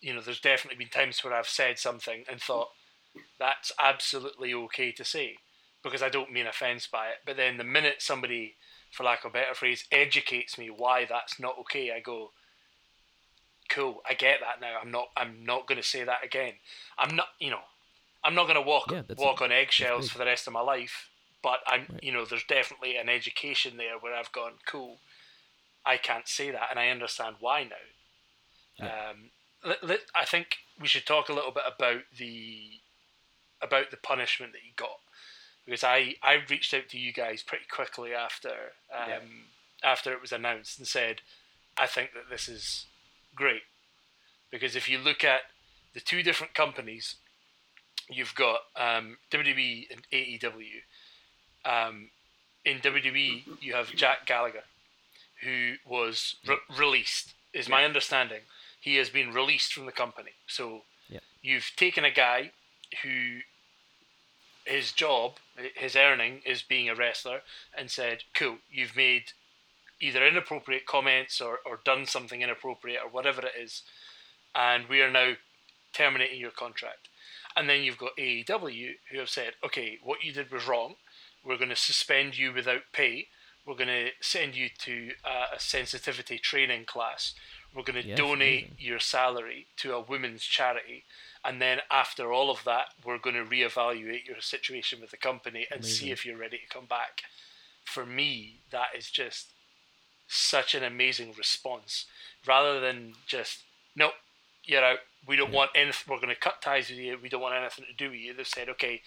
[0.02, 2.70] you know, there's definitely been times where I've said something and thought
[3.39, 5.38] that's absolutely okay to say
[5.84, 7.18] because I don't mean offence by it.
[7.26, 8.56] But then the minute somebody,
[8.91, 12.32] for lack of a better phrase, educates me why that's not okay, I go,
[13.70, 14.78] cool, I get that now.
[14.82, 16.53] I'm not I'm not going to say that again.
[16.97, 17.61] I'm not you know,
[18.24, 21.09] I'm not going to walk Yeah, walk on eggshells for the rest of my life.
[21.41, 22.03] But I'm Right.
[22.03, 24.97] you know, there's definitely an education there where I've gone cool.
[25.86, 27.76] I can't say that, and I understand why now.
[28.78, 29.09] Yeah.
[29.09, 29.32] Um,
[29.63, 32.80] let, let, I think we should talk a little bit about the
[33.61, 34.99] about the punishment that he got
[35.65, 39.20] because I, I reached out to you guys pretty quickly after um, Yeah.
[39.84, 41.22] after it was announced and said
[41.78, 42.86] I think that this is
[43.40, 43.64] great.
[44.52, 45.42] Because if you look at
[45.94, 47.16] the two different companies
[48.12, 50.82] you've got um, WWE and AEW
[51.66, 52.10] um,
[52.66, 54.64] in WWE you have Jack Gallagher
[55.44, 58.42] who was re- released is my understanding.
[58.82, 60.32] He has been released from the company.
[60.48, 61.20] So Yeah.
[61.42, 62.52] you've taken a guy
[63.04, 63.40] who
[64.66, 65.34] his job,
[65.76, 67.42] his earning is being a wrestler,
[67.76, 69.32] and said, "Cool, you've made
[70.02, 73.84] either inappropriate comments or, or done something inappropriate or whatever it is,
[74.56, 75.34] and we are now
[75.93, 77.10] terminating your contract."
[77.56, 80.95] And then you've got AEW who have said, "Okay, what you did was wrong.
[81.43, 83.28] We're going to suspend you without pay.
[83.66, 87.34] We're going to send you to uh, a sensitivity training class.
[87.74, 88.76] We're going to Yes, donate amazing.
[88.80, 91.04] your salary to a women's charity."
[91.43, 95.68] And then after all of that, we're going to reevaluate your situation with the company
[95.72, 97.22] and see if you're ready to come back.
[97.86, 99.47] For me, that is just
[100.30, 102.05] such an amazing response.
[102.47, 103.59] Rather than just,
[103.95, 104.13] nope,
[104.63, 104.99] you're out.
[105.27, 106.05] We don't want anything.
[106.07, 107.17] We're going to cut ties with you.
[107.21, 108.34] We don't want anything to do with you.
[108.34, 109.01] They've said, okay,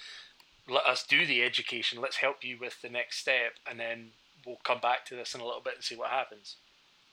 [0.68, 2.00] let us do the education.
[2.00, 4.10] Let's help you with the next step, and then
[4.44, 6.56] we'll come back to this in a little bit and see what happens.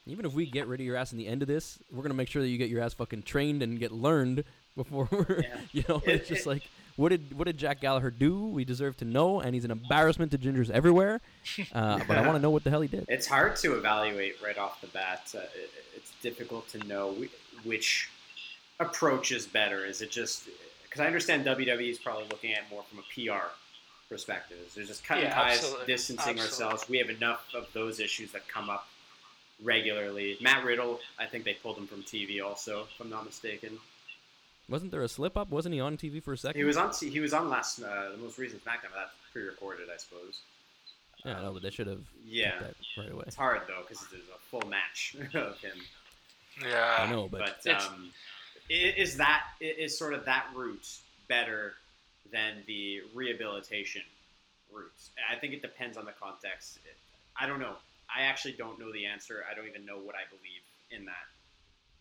[0.06, 2.14] Even if we get rid of your ass in the end of this, we're gonna
[2.16, 4.44] make sure that you get your ass fucking trained and get learned
[4.76, 5.58] before we're, Yeah.
[5.72, 6.64] you know, It- it's just it- like,
[7.00, 8.46] what did what did Jack Gallagher do?
[8.48, 11.22] We deserve to know, and he's an embarrassment to gingers everywhere.
[11.74, 13.06] Uh, but I want to know what the hell he did.
[13.08, 15.32] It's hard to evaluate right off the bat.
[15.36, 17.16] Uh, it, it's difficult to know
[17.64, 18.10] which
[18.80, 19.86] approach is better.
[19.86, 20.48] Is it just
[20.84, 23.46] because I understand WWE is probably looking at it more from a PR
[24.10, 24.58] perspective.
[24.76, 25.86] They're just cutting Yeah, ties, absolutely.
[25.86, 26.66] distancing Absolutely.
[26.66, 26.90] ourselves.
[26.90, 28.88] We have enough of those issues that come up
[29.64, 30.38] regularly.
[30.42, 33.78] Matt Riddle, I think they pulled him from TV also, if I'm not mistaken.
[34.70, 35.50] Wasn't there a slip up?
[35.50, 36.60] Wasn't he on TV for a second?
[36.60, 36.94] He was on.
[36.94, 38.92] He was on last uh, the most recent SmackDown.
[38.94, 40.40] but That's pre-recorded, I suppose.
[41.26, 42.60] Yeah, I know, but they should have Yeah.
[42.60, 43.24] that right away.
[43.28, 45.78] It's hard though because there's a full match of him.
[46.62, 46.98] Yeah.
[47.00, 48.12] I know, but, But It's- um,
[48.70, 50.88] is that is sort of that route
[51.28, 51.74] better
[52.32, 54.04] than the rehabilitation
[54.72, 54.92] route?
[55.30, 56.78] I think it depends on the context.
[56.86, 56.96] It,
[57.36, 57.74] I don't know.
[58.16, 59.44] I actually don't know the answer.
[59.50, 60.62] I don't even know what I believe
[60.92, 61.26] in that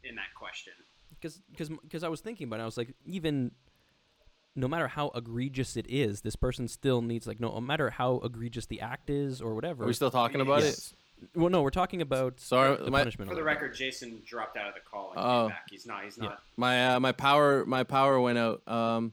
[0.08, 0.74] in that question.
[1.20, 1.40] Because
[1.82, 3.52] because I was thinking about it, I was like, even
[4.56, 8.20] no matter how egregious it is, this person still needs like no, no matter how
[8.24, 9.84] egregious the act is or whatever.
[9.84, 10.94] Are we still talking about Yes.
[11.22, 11.28] it?
[11.38, 13.28] well, no, we're talking about Sorry, the my- punishment.
[13.28, 15.42] For the record, Jason dropped out of the call and Oh.
[15.42, 15.66] came back.
[15.70, 16.04] He's not.
[16.04, 16.24] He's Yeah.
[16.30, 16.42] not.
[16.56, 18.66] My uh, my power my power went out.
[18.68, 19.12] Um,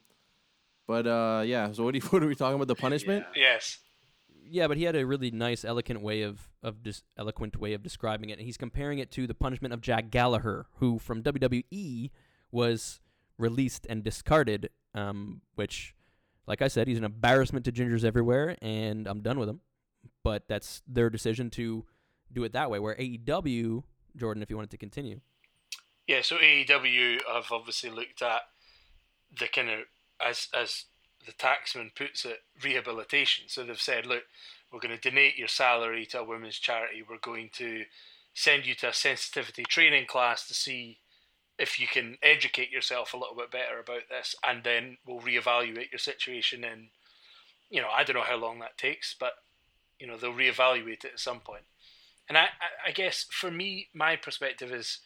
[0.88, 1.72] but uh, yeah.
[1.72, 2.68] So what do you, what are we talking about?
[2.68, 3.26] The punishment?
[3.36, 3.54] Yeah.
[3.54, 3.78] Yes.
[4.48, 7.84] Yeah, but he had a really nice, eloquent way of of dis- eloquent way of
[7.84, 12.12] describing it, and he's comparing it to the punishment of Jack Gallagher, who from WWE
[12.52, 13.00] was
[13.38, 14.70] released and discarded.
[14.94, 15.94] Um, which,
[16.48, 19.62] like I said, he's an embarrassment to gingers everywhere, and I'm done with him.
[20.24, 21.86] But that's their decision to
[22.32, 22.80] do it that way.
[22.80, 23.84] Where AEW,
[24.16, 25.20] Jordan, if you wanted to continue,
[26.08, 28.42] Yeah, so AEW I've obviously looked at
[29.38, 29.80] the kind of
[30.26, 30.86] as as
[31.26, 33.46] the taxman puts it, rehabilitation.
[33.48, 34.24] So they've said, look,
[34.72, 37.04] we're going to donate your salary to a women's charity.
[37.08, 37.86] We're going to
[38.34, 41.00] send you to a sensitivity training class to see
[41.58, 45.92] if you can educate yourself a little bit better about this, and then we'll reevaluate
[45.92, 46.88] your situation And
[47.70, 49.34] you know, I don't know how long that takes, but
[50.00, 51.64] you know they'll reevaluate it at some point.
[52.28, 52.48] And I,
[52.86, 55.00] I, guess for me, my perspective is,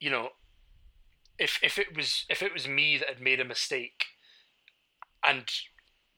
[0.00, 0.30] you know,
[1.38, 4.06] if if it was if it was me that had made a mistake,
[5.24, 5.44] and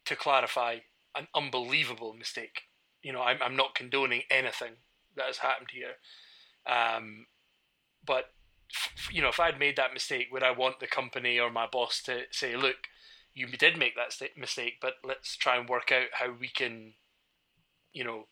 [0.04, 0.78] to clarify,
[1.14, 2.62] an unbelievable mistake.
[3.02, 4.72] You know, I'm I'm not condoning anything
[5.16, 5.94] that has happened here,
[6.66, 7.26] um,
[8.04, 8.26] but
[8.74, 11.66] f- you know, if I'd made that mistake, would I want the company or my
[11.66, 12.88] boss to say, "Look,
[13.34, 16.94] you did make that st- mistake, but let's try and work out how we can,
[17.92, 18.28] you know,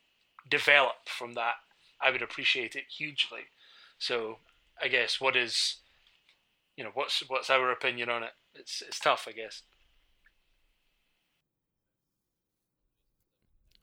[0.49, 1.57] develop from that."
[2.01, 3.45] I would appreciate it hugely.
[3.99, 4.41] So,
[4.83, 5.77] I guess what is,
[6.77, 8.33] you know, what's what's our opinion on it?
[8.55, 9.62] It's it's tough, I guess.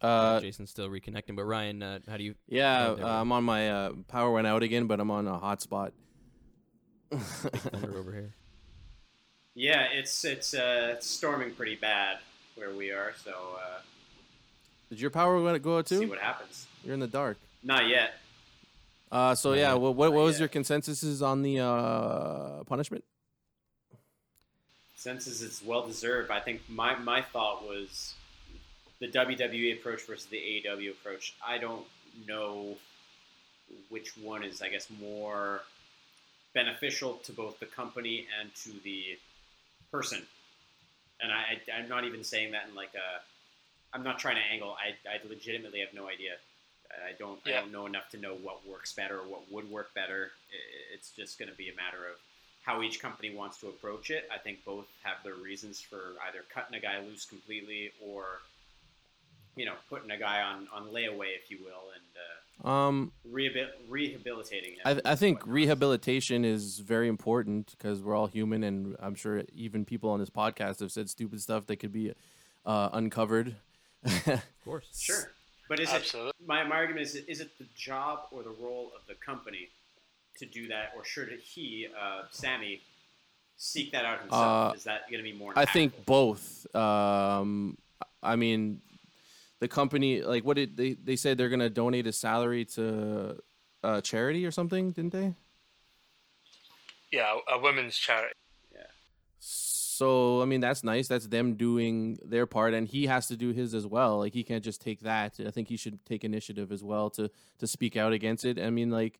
[0.03, 2.35] Uh, Jason's still reconnecting, but Ryan, uh, how do you?
[2.47, 3.21] yeah, there we uh.
[3.21, 5.91] I'm on my uh, power went out again, but I'm on a hotspot.
[7.11, 8.33] Thunder over here.
[9.55, 12.17] Yeah, it's it's uh, it's storming pretty bad
[12.55, 13.79] where we are, so uh,
[14.89, 16.67] Did your power go go out see what happens.
[16.83, 17.37] You're in the dark.
[17.63, 18.15] Not yet.
[19.11, 19.79] Uh, so Not yeah, yet.
[19.79, 20.39] what what, what was yet.
[20.41, 23.03] your consensus on the uh, punishment?
[24.95, 26.31] Consensus is well deserved.
[26.31, 28.15] I think my, my thought was
[29.03, 31.35] the WWE approach versus the AEW approach.
[31.45, 31.83] I don't
[32.25, 32.77] know
[33.89, 35.61] which one is, I guess, more
[36.53, 39.17] beneficial to both the company and to the
[39.91, 40.21] person.
[41.21, 43.21] And I, I, I'm not even saying that in like a.
[43.95, 44.73] I'm not trying to angle.
[44.73, 46.31] I, I legitimately have no idea.
[47.05, 47.39] I don't.
[47.45, 50.31] I don't know enough to know what works better or what would work better.
[50.93, 52.17] It's just going to be a matter of
[52.63, 54.29] how each company wants to approach it.
[54.33, 58.39] I think both have their reasons for either cutting a guy loose completely or,
[59.55, 63.71] you know, putting a guy on, on layaway, if you will, and uh, Um, rehabil-
[63.87, 64.79] rehabilitating him.
[64.85, 69.85] I, I think rehabilitation is very important because we're all human, and I'm sure even
[69.85, 72.13] people on this podcast have said stupid stuff that could be
[72.65, 73.55] uh, uncovered.
[74.05, 74.85] Of course.
[74.99, 75.31] Sure.
[75.69, 76.29] But is Absolutely.
[76.41, 79.69] it my, my argument is is it the job or the role of the company
[80.37, 82.81] to do that, or should he, uh, Sammy,
[83.55, 84.73] seek that out himself?
[84.73, 85.53] Uh, is that going to be more?
[85.55, 86.67] I think both.
[86.75, 87.77] Um,
[88.21, 88.81] I mean,
[89.63, 90.95] the company, like, what did they?
[91.01, 93.41] They said they're gonna donate his salary to
[93.81, 95.33] uh, charity or something, didn't they?
[97.13, 98.33] Yeah, a women's charity.
[98.73, 98.81] Yeah.
[99.39, 101.07] So I mean, that's nice.
[101.07, 104.19] That's them doing their part, and he has to do his as well.
[104.19, 105.39] Like he can't just take that.
[105.39, 108.59] I think he should take initiative as well to to speak out against it.
[108.59, 109.19] I mean, like.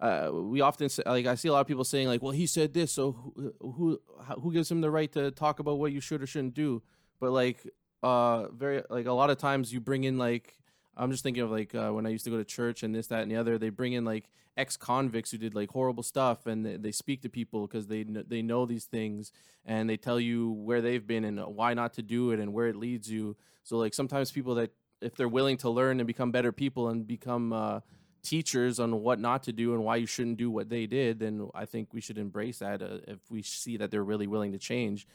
[0.00, 2.46] Uh, we often say, like I see a lot of people saying like, well, he
[2.46, 4.00] said this, so who who
[4.40, 6.80] who gives him the right to talk about what you should or shouldn't do?
[7.20, 7.68] But like,
[8.02, 10.56] uh, very like a lot of times you bring in like
[10.96, 13.06] I'm just thinking of like uh, when I used to go to church and this,
[13.08, 13.58] that, and the other.
[13.58, 17.22] They bring in like ex convicts who did like horrible stuff, and they, they speak
[17.22, 19.32] to people because they kn- they know these things,
[19.64, 22.66] and they tell you where they've been and why not to do it and where
[22.66, 23.36] it leads you.
[23.62, 27.06] So like sometimes people that if they're willing to learn and become better people and
[27.06, 27.80] become uh,
[28.22, 31.48] teachers on what not to do and why you shouldn't do what they did, then
[31.54, 34.58] I think we should embrace that uh, if we see that they're really willing to
[34.58, 35.06] change.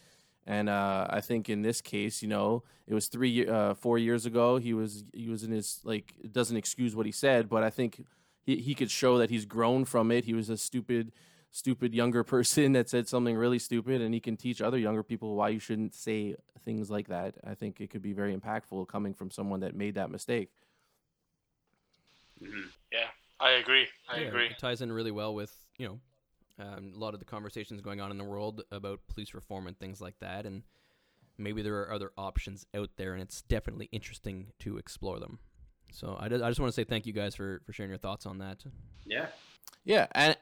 [0.48, 4.26] And uh, I think in this case, you know, it was three, uh, four years
[4.26, 4.58] ago.
[4.58, 7.70] He was he was in his like it doesn't excuse what he said, but I
[7.70, 8.06] think
[8.46, 10.26] he he could show that he's grown from it.
[10.26, 11.12] He was a stupid,
[11.52, 15.36] stupid younger person that said something really stupid, and he can teach other younger people
[15.36, 17.36] why you shouldn't say things like that.
[17.44, 20.50] I think it could be very impactful coming from someone that made that mistake.
[22.42, 22.72] Mhm.
[22.92, 23.08] Yeah,
[23.40, 23.88] I agree.
[24.10, 24.48] I Yeah, agree.
[24.48, 26.00] It ties in really well with you know
[26.60, 29.78] um, a lot of the conversations going on in the world about police reform and
[29.78, 30.64] things like that, and
[31.38, 35.40] maybe there are other options out there, and it's definitely interesting to explore them.
[35.92, 38.40] So I, just want to say thank you guys for, for sharing your thoughts on
[38.40, 38.64] that.
[39.06, 39.28] Yeah.
[39.84, 40.36] Yeah, and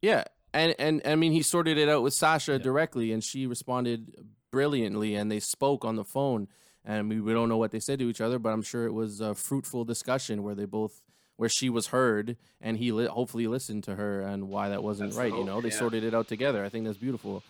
[0.00, 2.58] yeah, and and I mean he sorted it out with Sasha Yeah.
[2.58, 4.14] directly, and she responded
[4.50, 6.48] brilliantly, and they spoke on the phone,
[6.84, 8.92] and we, we don't know what they said to each other, but I'm sure it
[8.92, 11.02] was a fruitful discussion where they both
[11.38, 15.10] where she was heard, and he li- hopefully listened to her and why that wasn't
[15.10, 15.32] That's the right.
[15.32, 15.78] You know, they yeah.
[15.78, 16.64] sorted it out together.
[16.64, 17.42] I think that's beautiful.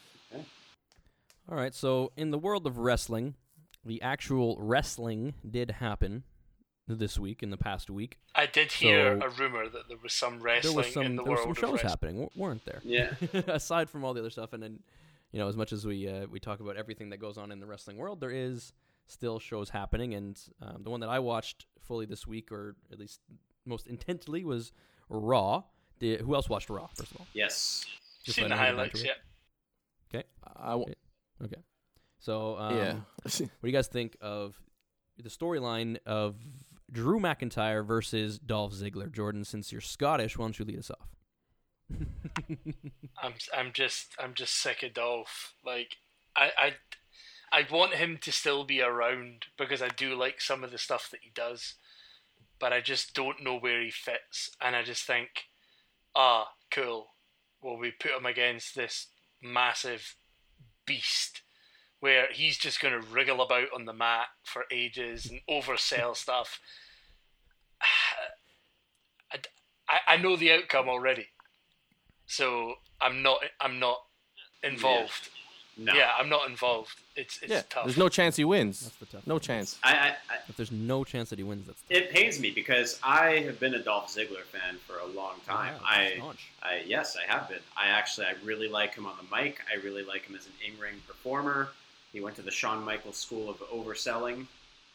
[1.50, 3.34] All right, so in the world of wrestling,
[3.82, 6.24] the actual wrestling did happen
[6.86, 8.18] this week, in the past week.
[8.34, 11.16] I did hear So- a rumor that there was some There wrestling was some in
[11.16, 12.82] the there was world some shows happening, weren't there?
[12.84, 13.12] Yeah.
[13.46, 14.80] aside from all the other stuff, and then
[15.32, 17.60] you know, as much as we uh, we talk about everything that goes on in
[17.60, 18.72] the wrestling world, there is
[19.06, 22.98] still shows happening, and um, the one that I watched fully this week, or at
[22.98, 23.20] least
[23.68, 24.72] most intently, was
[25.08, 25.64] Raw.
[26.00, 26.88] Did, who else watched Raw?
[26.94, 27.84] First of all, Yes.
[28.24, 29.12] Just Seen the highlights, yeah.
[30.12, 30.94] okay, I w-
[31.44, 31.62] okay.
[32.18, 32.92] So um, yeah.
[33.22, 34.60] what do you guys think of
[35.16, 36.36] the storyline of
[36.90, 39.10] Drew McIntyre versus Dolph Ziggler?
[39.10, 41.08] Jordan, since you're Scottish, why don't you lead us off?
[43.22, 45.54] I'm I'm just I'm just sick of Dolph.
[45.64, 45.96] Like
[46.36, 46.72] I I
[47.50, 51.08] I want him to still be around because I do like some of the stuff
[51.12, 51.74] that he does,
[52.58, 54.50] but I just don't know where he fits.
[54.60, 55.28] And I just think,
[56.14, 57.08] ah, cool.
[57.62, 59.08] Well, we put him against this
[59.42, 60.16] massive
[60.86, 61.42] beast
[62.00, 66.60] where he's just going to wriggle about on the mat for ages and oversell stuff.
[69.32, 69.38] I,
[69.88, 71.26] I, I know the outcome already,
[72.26, 73.98] so I'm not I'm not
[74.62, 75.28] involved.
[75.78, 75.94] No.
[75.94, 76.90] Yeah, I'm not involved.
[77.14, 77.84] It's it's yeah, tough.
[77.84, 78.80] there's no chance he wins.
[78.80, 79.26] That's the tough.
[79.28, 79.42] No part.
[79.42, 79.78] chance.
[79.84, 82.98] I, I, I, If there's no chance that he wins, that's it pains me because
[83.04, 85.74] I have been a Dolph Ziggler fan for a long time.
[85.74, 86.20] Wow, I.
[86.62, 87.60] I yes, I have been.
[87.76, 89.60] I actually I really like him on the mic.
[89.72, 91.68] I really like him as an in-ring performer.
[92.12, 94.46] He went to the Shawn Michaels school of overselling.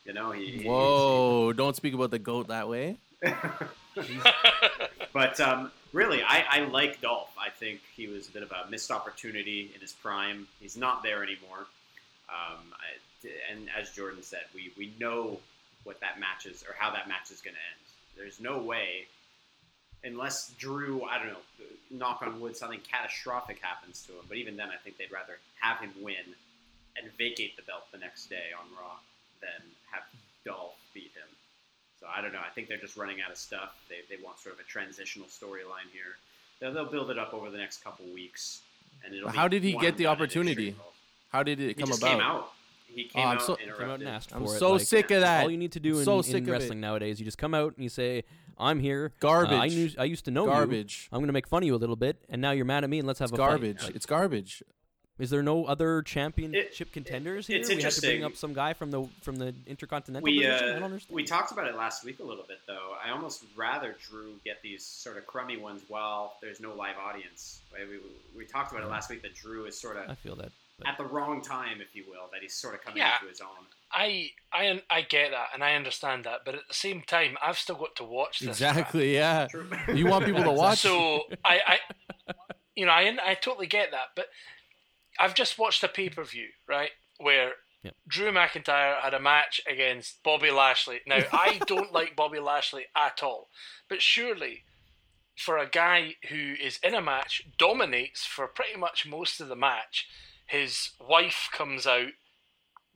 [0.05, 1.53] You know, he Whoa!
[1.53, 2.97] Don't speak about the goat that way.
[5.13, 7.33] but um, really, I, I like Dolph.
[7.39, 10.47] I think he was a bit of a missed opportunity in his prime.
[10.59, 11.67] He's not there anymore.
[12.29, 15.39] Um, I, and as Jordan said, we, we know
[15.83, 17.83] what that match is or how that match is going to end.
[18.17, 19.05] There's no way,
[20.03, 21.37] unless Drew, I don't know,
[21.91, 24.25] knock on wood, something catastrophic happens to him.
[24.27, 26.35] But even then, I think they'd rather have him win
[26.97, 28.97] and vacate the belt the next day on Raw
[29.41, 30.03] than have
[30.45, 31.29] Dolph beat him.
[32.03, 32.39] So I don't know.
[32.45, 33.77] I think they're just running out of stuff.
[33.87, 36.17] They, they want sort of a transitional storyline here.
[36.59, 38.59] They'll, they'll build it up over the next couple weeks,
[39.05, 39.29] and it'll.
[39.31, 40.75] Be how did he get the opportunity?
[41.31, 42.11] How did it He come just about?
[42.11, 42.51] came out.
[42.87, 43.79] He came I'm out, so- interrupted.
[43.79, 44.59] Came out and asked for I'm for it.
[44.59, 45.43] so like, sick of that.
[45.43, 46.51] All you need to do in, so in sick of it.
[46.51, 48.25] wrestling nowadays, you just come out and you say,
[48.59, 49.13] "I'm here.
[49.21, 49.53] Garbage.
[49.53, 49.89] Uh, I knew.
[49.97, 50.51] I used to know you.
[50.51, 51.07] Garbage.
[51.13, 52.99] I'm gonna make fun of you a little bit, and now you're mad at me,
[52.99, 53.83] and let's have It's a fight." garbage.
[53.85, 54.61] Like, It's garbage.
[55.23, 57.57] Is there no other championship contenders here?
[57.57, 58.23] it's we had to bring interesting.
[58.25, 60.53] up some guy from the from the intercontinental We division.
[60.69, 61.15] I don't uh, understand.
[61.15, 62.95] we talked about it last week a little bit though.
[63.03, 67.61] I almost rather Drew get these sort of crummy ones while there's no live audience.
[67.73, 67.87] Right?
[67.89, 67.97] We,
[68.37, 70.51] we talked about it last week that Drew is sort of I feel that.
[70.77, 73.13] but- at the wrong time, if you will, that he's sort of coming Yeah.
[73.21, 73.65] into his own.
[73.91, 77.59] I I I get that and I understand that, but at the same time, I've
[77.59, 78.57] still got to watch this.
[78.57, 78.71] crap.
[78.71, 79.13] Exactly.
[79.13, 79.47] Yeah.
[79.51, 79.69] True.
[79.93, 80.79] You want people to watch?
[80.79, 81.59] So I,
[82.27, 82.33] I,
[82.75, 84.25] you know, I, I totally get that, but
[85.19, 87.53] I've just watched a pay per view, right, where
[87.83, 87.95] Yep.
[88.07, 91.01] Drew McIntyre had a match against Bobby Lashley.
[91.05, 93.49] Now, I don't like Bobby Lashley at all,
[93.89, 94.63] but surely
[95.37, 99.55] for a guy who is in a match, dominates for pretty much most of the
[99.57, 100.07] match,
[100.45, 102.11] his wife comes out,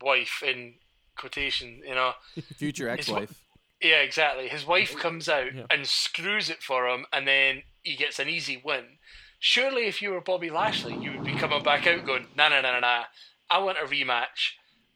[0.01, 0.75] wife in
[1.17, 2.13] quotation, you know,
[2.55, 3.43] Future ex-wife.
[3.81, 4.47] yeah, exactly.
[4.47, 5.65] His wife comes out Yeah.
[5.69, 8.99] and screws it for him, and then he gets an easy win.
[9.39, 12.61] Surely, if you were Bobby Lashley, you would be coming back out going, "Nah, nah,
[12.61, 13.03] nah, nah, nah.
[13.49, 14.53] I want a rematch.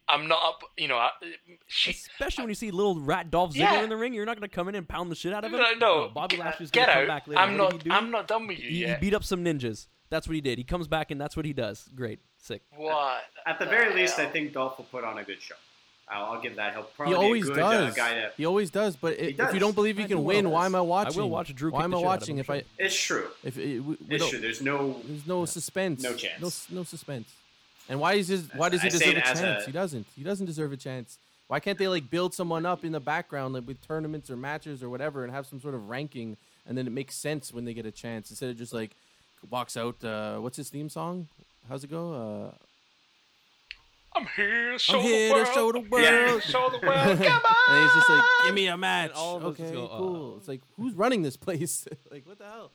[0.09, 0.59] I'm not up.
[0.77, 1.11] You know, I,
[1.67, 1.91] she.
[1.91, 3.83] Especially when you see little rat Dolph Ziggler Yeah.
[3.83, 5.59] in the ring, you're not gonna come in and pound the shit out of him.
[5.59, 7.07] No, no, Bobby Lashley's gonna come out.
[7.07, 7.39] back later.
[7.39, 7.73] I'm What not.
[7.83, 7.91] he do?
[7.95, 9.87] I'm not done with you He, he beat up some ninjas.
[10.09, 10.57] That's what he did.
[10.57, 11.87] He comes back and that's what he does.
[11.95, 12.63] Great, sick.
[12.75, 13.21] what?
[13.45, 15.55] At the very least, I think Dolph will put on a good show.
[16.12, 16.74] I'll, I'll give that.
[16.74, 17.93] He'll He always be a good does.
[17.93, 18.32] uh, guy to.
[18.36, 18.95] He always does.
[18.97, 21.20] But i- if you don't believe he I can do win, why am I watching?
[21.20, 21.72] I will watch Drew.
[21.72, 22.49] Why am I shit out of watching if.
[22.49, 23.28] I It's true.
[23.43, 24.39] if it, we, we It's true.
[24.39, 24.99] There's no.
[25.05, 26.03] there's no suspense.
[26.03, 26.68] No chance.
[26.72, 27.30] No no suspense.
[27.89, 29.39] And why is his why does he I deserve a chance?
[29.41, 30.05] a- he doesn't.
[30.16, 31.18] He doesn't deserve a chance.
[31.47, 34.82] Why can't they like build someone up in the background like with tournaments or matches
[34.84, 37.74] or whatever and have some sort of ranking and then it makes sense when they
[37.74, 38.91] get a chance instead of just like
[39.49, 41.28] walks out uh, what's his theme song?
[41.68, 42.14] How's it go?
[42.14, 42.55] Uh,
[44.14, 45.53] I'm here to show here the to world.
[45.53, 46.43] show the I'm here to world.
[46.43, 47.18] show the world.
[47.24, 47.76] Come on.
[47.76, 49.12] and he's just like, give me a match.
[49.16, 50.38] all of okay, just go, uh, cool.
[50.38, 51.88] It's like, who's running this place?
[52.12, 52.72] like, what the hell?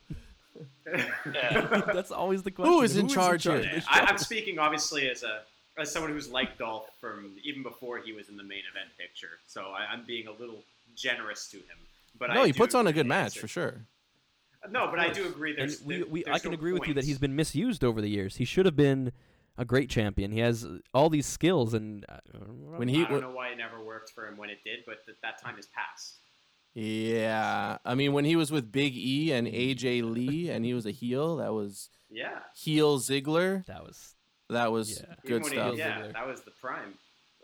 [0.87, 1.83] Yeah.
[1.95, 2.73] that's always the question.
[2.73, 3.57] Who is in charge here?
[3.57, 4.05] of this I, show?
[4.07, 5.43] I'm speaking obviously as a
[5.79, 9.39] as someone who's liked Dolph from even before he was in the main event picture.
[9.47, 10.63] So I, I'm being a little
[10.95, 11.77] generous to him.
[12.19, 13.83] But no, I he puts on a good match for sure.
[14.71, 15.51] No, but I do agree.
[15.51, 17.85] And There's, we, there- we, I can no agree with you that he's been misused
[17.85, 18.37] over the years.
[18.37, 19.13] He should have been
[19.59, 20.31] a great champion.
[20.33, 22.19] He has all these skills, and uh,
[22.77, 25.05] When he I don't know why it never worked for him when it did, but
[25.07, 26.17] th- that time has passed.
[26.75, 30.85] Yeah, I mean when he was with Big E and AJ Lee and he was
[30.85, 32.41] a heel, that was Yeah.
[32.55, 33.65] heel Ziggler.
[33.67, 34.15] that was
[34.51, 35.15] That was Yeah.
[35.25, 35.77] Good when he- stuff.
[35.77, 36.13] yeah, Ziggler.
[36.13, 36.95] that was the prime.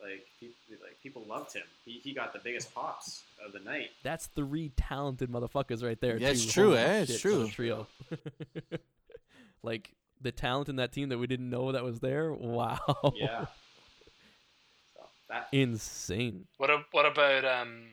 [0.02, 1.62] Like, people, like people loved him.
[1.84, 3.90] He, he got the biggest pops of the night.
[4.02, 6.18] that's three talented motherfuckers right there.
[6.18, 7.02] Yeah, it's true, Holy eh?
[7.02, 7.38] It's true.
[7.44, 7.86] what a trio.
[9.62, 9.92] like
[10.22, 12.32] the talent in that team that we didn't know that was there.
[12.38, 12.78] Wow.
[13.16, 13.46] Yeah.
[14.94, 16.46] so that Insane.
[16.58, 17.84] What a, what about um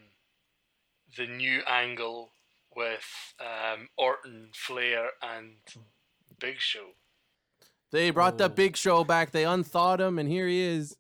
[1.18, 2.30] the new angle
[2.76, 3.06] with
[3.40, 5.54] um Orton, Flair, and
[6.40, 6.90] Big Show?
[7.92, 8.50] They brought the Oh.
[8.50, 9.32] Big Show back.
[9.32, 10.96] They unthawed him, and here he is.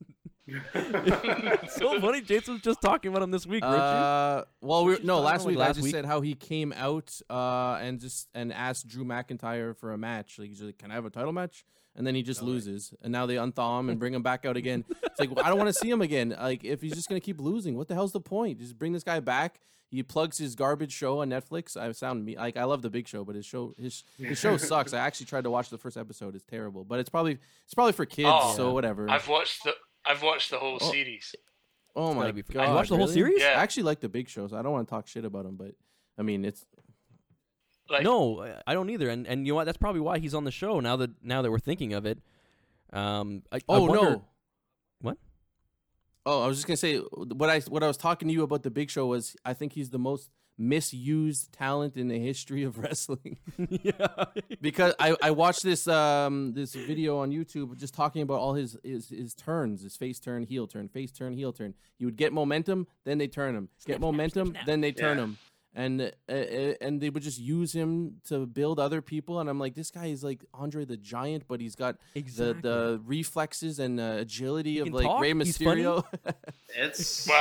[0.73, 2.21] it's so funny.
[2.21, 3.79] Jason was just talking about him this week, weren't you?
[3.81, 5.57] Uh, well, we She's no last like week.
[5.57, 5.91] I last just week.
[5.93, 10.37] said how he came out uh, and just and asked Drew McIntyre for a match.
[10.39, 12.47] Like he's like, "Can I have a title match?" And then he just Okay.
[12.51, 14.85] loses, and now they unthaw him and bring him back out again.
[15.03, 16.35] It's like I don't want to see him again.
[16.39, 18.59] Like if he's just gonna keep losing, what the hell's the point?
[18.59, 19.59] Just bring this guy back.
[19.91, 21.75] He plugs his garbage show on Netflix.
[21.75, 24.55] I sound me like I love the Big Show, but his show his his show
[24.71, 24.93] sucks.
[24.93, 26.35] I actually tried to watch the first episode.
[26.35, 28.53] It's terrible, but it's probably it's probably for kids, Oh.
[28.55, 29.09] so whatever.
[29.09, 29.73] I've watched the
[30.09, 30.91] I've watched the whole Oh.
[30.91, 31.35] series.
[31.95, 32.67] oh my gotta god!
[32.67, 33.39] You watched the whole series?
[33.41, 33.49] Yeah.
[33.59, 34.51] I actually like the Big shows.
[34.53, 35.71] I don't want to talk shit about them, but
[36.17, 36.65] I mean it's
[37.89, 39.09] Like no, I- I don't either.
[39.09, 39.65] And and you know what?
[39.65, 42.19] That's probably why he's on the show now that now that we're thinking of it.
[42.91, 43.43] Um.
[43.51, 44.25] I, I Oh wonder- no!
[45.01, 45.17] What?
[46.25, 48.63] Oh, I was just gonna say what I what I was talking to you about
[48.63, 50.29] the Big Show was I think he's the most
[50.59, 54.25] misused talent in the history of wrestling yeah.
[54.61, 58.77] because I, I watched this um this video on YouTube just talking about all his,
[58.83, 62.33] his his turns his face turn heel turn face turn heel turn he would get
[62.33, 64.65] momentum then they turn him Snap, get snap, momentum snap, snap.
[64.65, 65.23] then they turn Yeah.
[65.23, 65.37] him
[65.75, 69.59] and uh, uh, and they would just use him to build other people and I'm
[69.59, 72.61] like this guy is like Andre the Giant but he's got Exactly.
[72.61, 75.33] the the reflexes and uh, agility of like talk, Rey.
[75.33, 76.03] Mysterio.
[76.75, 77.33] It's uh,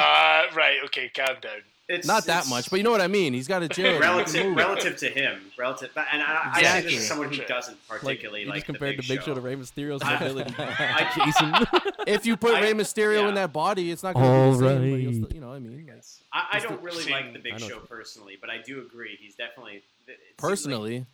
[0.54, 1.62] right, okay, calm down.
[1.88, 3.32] It's Not that it's much, but you know what I mean.
[3.32, 4.56] He's got a he can relative move.
[4.56, 5.90] relative to him, relative.
[5.94, 6.90] But, and I, I say Exactly.
[6.94, 9.34] this as someone who doesn't like particularly you like, just compared the the Big Show
[9.34, 10.54] to Rey Mysterio's I- mobility.
[10.58, 11.94] I- Jason.
[12.06, 13.28] If you put I- Rey Mysterio yeah.
[13.28, 14.78] in that body, it's not going to be the same.
[14.80, 15.14] But you'll Alright.
[15.24, 15.76] still, you know what I mean?
[15.86, 16.20] Like, Yes.
[16.32, 17.68] I, I don't the- really seeing- like the Big I know.
[17.68, 21.06] Show personally, but I do agree he's definitely it seems like- personally,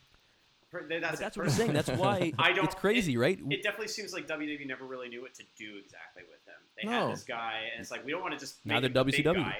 [0.72, 1.72] per- that's, but that's what I'm saying.
[1.72, 3.38] That's why I don't- it's crazy, right?
[3.48, 6.54] It definitely seems like WWE never really knew what to do exactly with him.
[6.76, 7.06] They No.
[7.06, 9.14] had this guy, and it's like we don't want to just Now make they're big
[9.24, 9.54] WCW.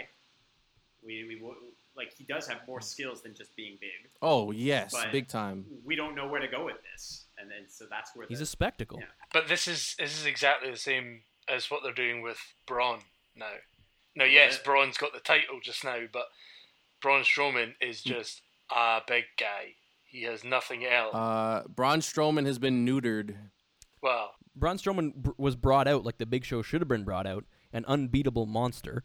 [1.05, 1.07] Guy.
[1.07, 1.43] We, we
[1.97, 4.11] like he does have more skills than just being big.
[4.23, 5.65] oh yes, But- big time.
[5.85, 8.45] We don't know where to go with this, and then so that's where He's the,
[8.45, 8.99] a spectacle.
[9.01, 9.07] Yeah.
[9.33, 13.01] But this is this is exactly the same as what they're doing with Braun
[13.37, 13.47] now.
[14.17, 14.65] Now, yes, Yeah.
[14.65, 16.27] Braun's got the title just now, but
[17.03, 18.11] Braun Strowman is Hmm.
[18.11, 18.43] just
[18.75, 19.75] a big guy.
[20.05, 21.15] He has nothing else.
[21.15, 23.37] Uh, Braun Strowman has been neutered.
[24.01, 27.27] well, Braun Strowman br- was brought out like the Big Show should have been brought
[27.27, 29.03] out, an unbeatable monster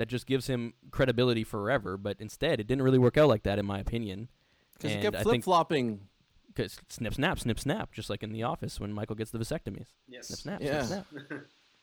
[0.00, 1.98] that just gives him credibility forever.
[1.98, 4.30] But instead, it didn't really work out like that, in my opinion.
[4.72, 6.08] Because he kept flip flopping.
[6.46, 9.88] because snip, snap, snip, snap, just like in The Office when Michael gets the vasectomies.
[10.08, 10.28] yes.
[10.28, 10.82] Snip, snap, Yeah.
[10.84, 11.40] snip, snap.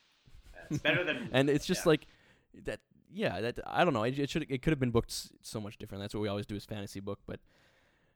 [0.71, 1.89] it's better than and it's just yeah.
[1.89, 2.07] like
[2.63, 2.79] that.
[3.13, 4.01] Yeah, that I don't know.
[4.01, 5.13] It, it should it could have been booked
[5.43, 6.01] so much different.
[6.03, 7.19] That's what we always do as fantasy book.
[7.27, 7.39] But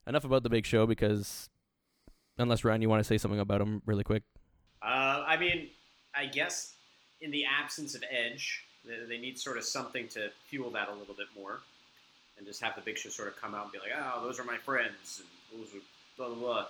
[0.08, 1.48] enough about the Big Show because
[2.40, 4.24] unless Ryan, you want to say something about him really quick.
[4.82, 5.70] Uh, I mean,
[6.16, 6.74] I guess
[7.22, 10.94] in the absence of Edge, they, they need sort of something to fuel that a
[10.94, 11.60] little bit more,
[12.38, 14.40] and just have the Big Show sort of come out and be like, "Oh, those
[14.40, 15.84] are my friends," and those are
[16.18, 16.66] blah blah blah.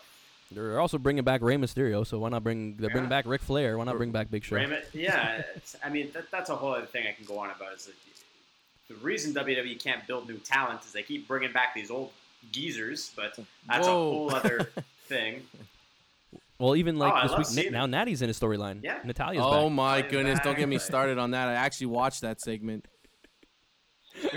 [0.53, 2.75] They're also bringing back Rey Mysterio, so why not bring?
[2.75, 3.77] They're bringing back Ric Flair.
[3.77, 4.57] Why not bring back Big Show?
[4.57, 5.43] Raymond, yeah,
[5.83, 7.73] I mean that, that's a whole other thing I can go on about.
[7.75, 7.95] Is that
[8.89, 12.11] the reason WWE can't build new talent is they keep bringing back these old
[12.51, 13.37] geezers, but
[13.67, 13.93] that's Whoa.
[13.93, 14.69] a whole other
[15.05, 15.43] thing.
[16.61, 18.81] Well, even like Oh, this week, seeing now Natty's in a storyline.
[18.83, 18.99] Yeah.
[19.03, 19.71] Natalya's Oh back.
[19.75, 20.11] my Back.
[20.11, 20.39] goodness!
[20.43, 21.47] Don't get me started on that.
[21.47, 22.87] I actually watched that segment.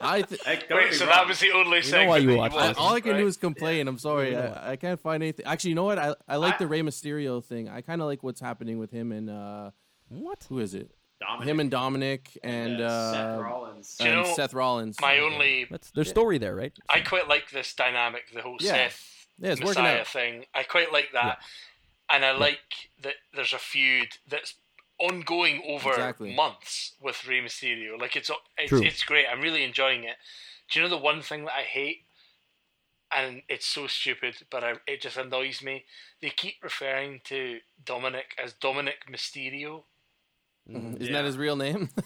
[0.00, 1.14] I th- Like, wait, so wrong.
[1.14, 3.12] that was the only know segment why you that watched I, this, all I can
[3.12, 3.18] right?
[3.18, 3.88] do is complain.
[3.88, 4.60] I'm sorry, Yeah.
[4.62, 5.46] I, I can't find anything.
[5.46, 5.98] Actually, you know what?
[5.98, 7.68] I I like I- the Rey Mysterio thing.
[7.68, 9.70] I kind of like what's happening with him and uh,
[10.08, 10.46] What?
[10.48, 10.90] who is it?
[11.20, 13.96] Dominic Him and Dominic and uh, Seth Rollins.
[13.98, 14.96] Do you know, Seth Rollins.
[15.00, 16.72] My only, That's their story there, right?
[16.88, 18.72] I quite like this dynamic, the whole Yeah.
[18.88, 20.06] Seth Yeah, it's working Messiah out.
[20.08, 20.44] thing.
[20.54, 21.38] I quite like that,
[22.10, 22.58] and I like
[23.02, 24.54] that there's a feud that's
[24.98, 26.34] ongoing over Exactly.
[26.34, 27.98] months with Rey Mysterio.
[28.00, 28.82] Like it's it's, True.
[28.82, 29.26] it's great.
[29.30, 30.16] I'm really enjoying it.
[30.70, 31.98] Do you know the one thing that I hate?
[33.14, 35.84] And it's so stupid, but I, it just annoys me.
[36.20, 39.84] They keep referring to Dominic as Dominic Mysterio.
[40.68, 40.96] Mm-hmm.
[40.96, 41.12] Isn't Yeah.
[41.12, 41.88] that his real name?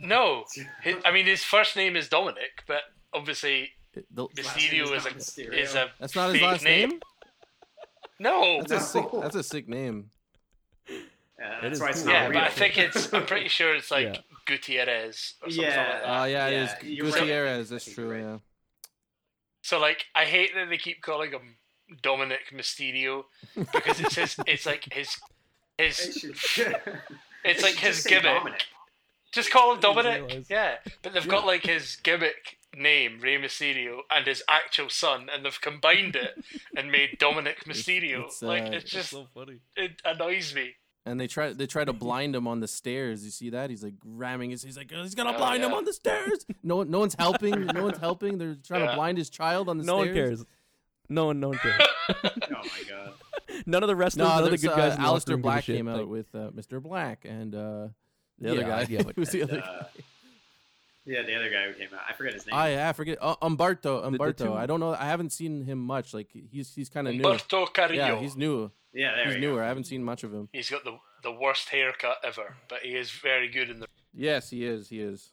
[0.00, 0.44] No,
[0.82, 3.70] his, I mean his first name is Dominic, but obviously
[4.10, 5.06] The- Mysterio is
[5.38, 7.00] a is a that's not his last name.
[8.20, 9.06] No, That's a sick.
[9.12, 10.10] That's a sick name.
[10.88, 12.06] Yeah, that's is why it's cool.
[12.06, 12.32] not yeah, real.
[12.32, 13.12] but I think it's.
[13.14, 14.20] I'm pretty sure it's like Yeah.
[14.46, 15.76] Gutierrez or something Yeah.
[15.92, 16.20] like that.
[16.20, 17.14] Oh yeah, it Yeah, is you're right.
[17.14, 17.68] Gutierrez.
[17.68, 18.10] That's true.
[18.10, 18.20] right.
[18.22, 18.38] Yeah.
[19.62, 21.56] So like, I hate that they keep calling him
[22.02, 23.24] Dominic Mysterio
[23.54, 24.36] because it's his.
[24.48, 25.16] It's like his.
[25.76, 26.24] His.
[27.44, 28.24] It's like his gimmick.
[28.24, 28.64] Dominic.
[29.30, 30.46] Just call him Dominic.
[30.50, 35.44] Yeah, but they've got like his gimmick name, Rey Mysterio, and his actual son, and
[35.44, 36.44] they've combined it
[36.76, 38.24] and made Dominic Mysterio.
[38.26, 39.58] it's, like uh, it's just so funny.
[39.76, 40.74] it annoys me.
[41.06, 41.54] And they try.
[41.54, 43.24] They try to blind him on the stairs.
[43.24, 43.70] You see that?
[43.70, 44.62] He's like ramming his.
[44.62, 46.44] He's like, he's gonna Oh, blind him on the stairs.
[46.62, 47.64] No, no one's helping.
[47.74, 48.36] No one's helping.
[48.36, 49.94] They're trying to blind his child on the stairs.
[49.94, 50.44] No one cares.
[51.08, 51.80] No one, no one cares.
[52.24, 53.12] Oh my god.
[53.66, 54.94] none of the wrestlers, No, none of the there's, good uh, guys.
[54.96, 56.82] in the locker Aleister room give a Black shit, came like- out with uh, Mr.
[56.82, 57.92] Black and uh, the
[58.40, 58.86] Yeah, other guy.
[58.90, 59.88] yeah, but- Who's the And, other uh, guy?
[61.08, 62.00] Yeah, the other guy who came out.
[62.06, 62.54] I forget his name.
[62.54, 63.16] Oh yeah, I forget.
[63.18, 63.82] Uh, Humberto.
[63.82, 64.54] the Humberto.
[64.54, 64.92] I don't know.
[64.92, 66.12] I haven't seen him much.
[66.12, 67.22] Like he's he's kind of new.
[67.22, 67.94] Humberto Carrillo.
[68.14, 68.70] Yeah, he's new.
[68.92, 69.60] yeah, there He's we newer.
[69.60, 69.64] go.
[69.64, 70.50] I haven't seen much of him.
[70.52, 73.86] He's got the the worst haircut ever, but he is very good in the.
[74.12, 74.90] Yes, he is.
[74.90, 75.32] He is.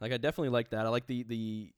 [0.00, 0.86] Like I definitely like that.
[0.86, 1.72] I like the the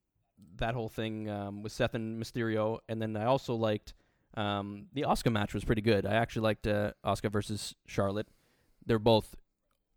[0.58, 3.92] that whole thing um, with Seth and Mysterio, and then I also liked
[4.36, 6.06] um, the Asuka match was pretty good.
[6.06, 8.28] I actually liked uh, Asuka versus Charlotte.
[8.86, 9.34] They're both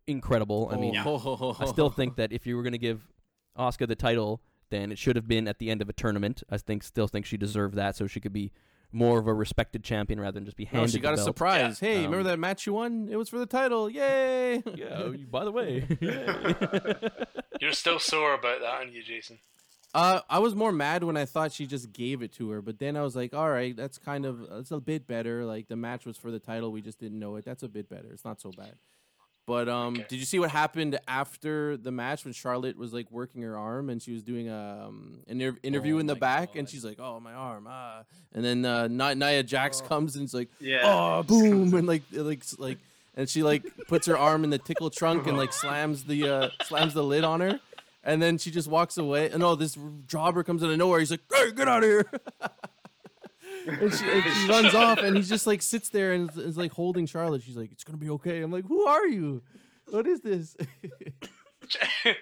[0.06, 0.68] incredible.
[0.72, 3.00] I mean, Oh, I still think that if you were going to give
[3.58, 4.40] Asuka the title,
[4.70, 6.42] then it should have been at the end of a tournament.
[6.50, 8.52] I think still think she deserved that, so she could be
[8.92, 10.90] more of a respected champion rather than just be No, handed.
[10.92, 11.24] she got the a belt.
[11.26, 11.78] surprise.
[11.78, 13.08] Hey, Um, remember that match you won?
[13.10, 13.88] It was for the title.
[13.88, 14.62] Yay!
[14.74, 15.08] Yeah.
[15.30, 15.86] By the way,
[17.60, 19.38] You're still sore about that, aren't you, Jason?
[19.92, 22.78] Uh, I was more mad when I thought she just gave it to her, but
[22.78, 25.44] then I was like, all right, that's kind of that's a bit better.
[25.44, 27.44] Like the match was for the title, we just didn't know it.
[27.44, 28.08] That's a bit better.
[28.12, 28.74] It's not so bad.
[29.46, 30.06] But um, Okay.
[30.08, 33.90] did you see what happened after the match when Charlotte was like working her arm
[33.90, 36.84] and she was doing a um, an inter- interview Oh in the back and she's
[36.84, 40.48] like, oh my arm, ah, and then uh, Nia, Nia Jax comes and it's like,
[40.60, 40.82] Yeah.
[40.84, 42.78] oh boom, and like like like
[43.16, 46.48] and she like puts her arm in the tickle trunk and like slams the uh,
[46.64, 47.58] slams the lid on her.
[48.04, 49.30] And then she just walks away.
[49.30, 49.76] And oh, this
[50.06, 51.00] jobber comes out of nowhere.
[51.00, 52.10] He's like, "Hey, get out of here!"
[53.66, 56.56] and, she, and she runs off, and he just like sits there and is, is
[56.56, 57.42] like holding Charlotte.
[57.42, 59.42] She's like, "It's gonna be okay." I'm like, "Who are you?
[59.88, 60.56] What is this?"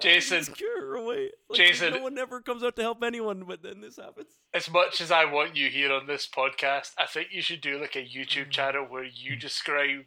[0.00, 1.30] Jason, Scare her away.
[1.48, 4.28] Like, Jason- no one ever comes out to help anyone, but then this happens.
[4.52, 7.78] as much as I want you here on this podcast, I think you should do
[7.80, 10.00] like a YouTube channel where you describe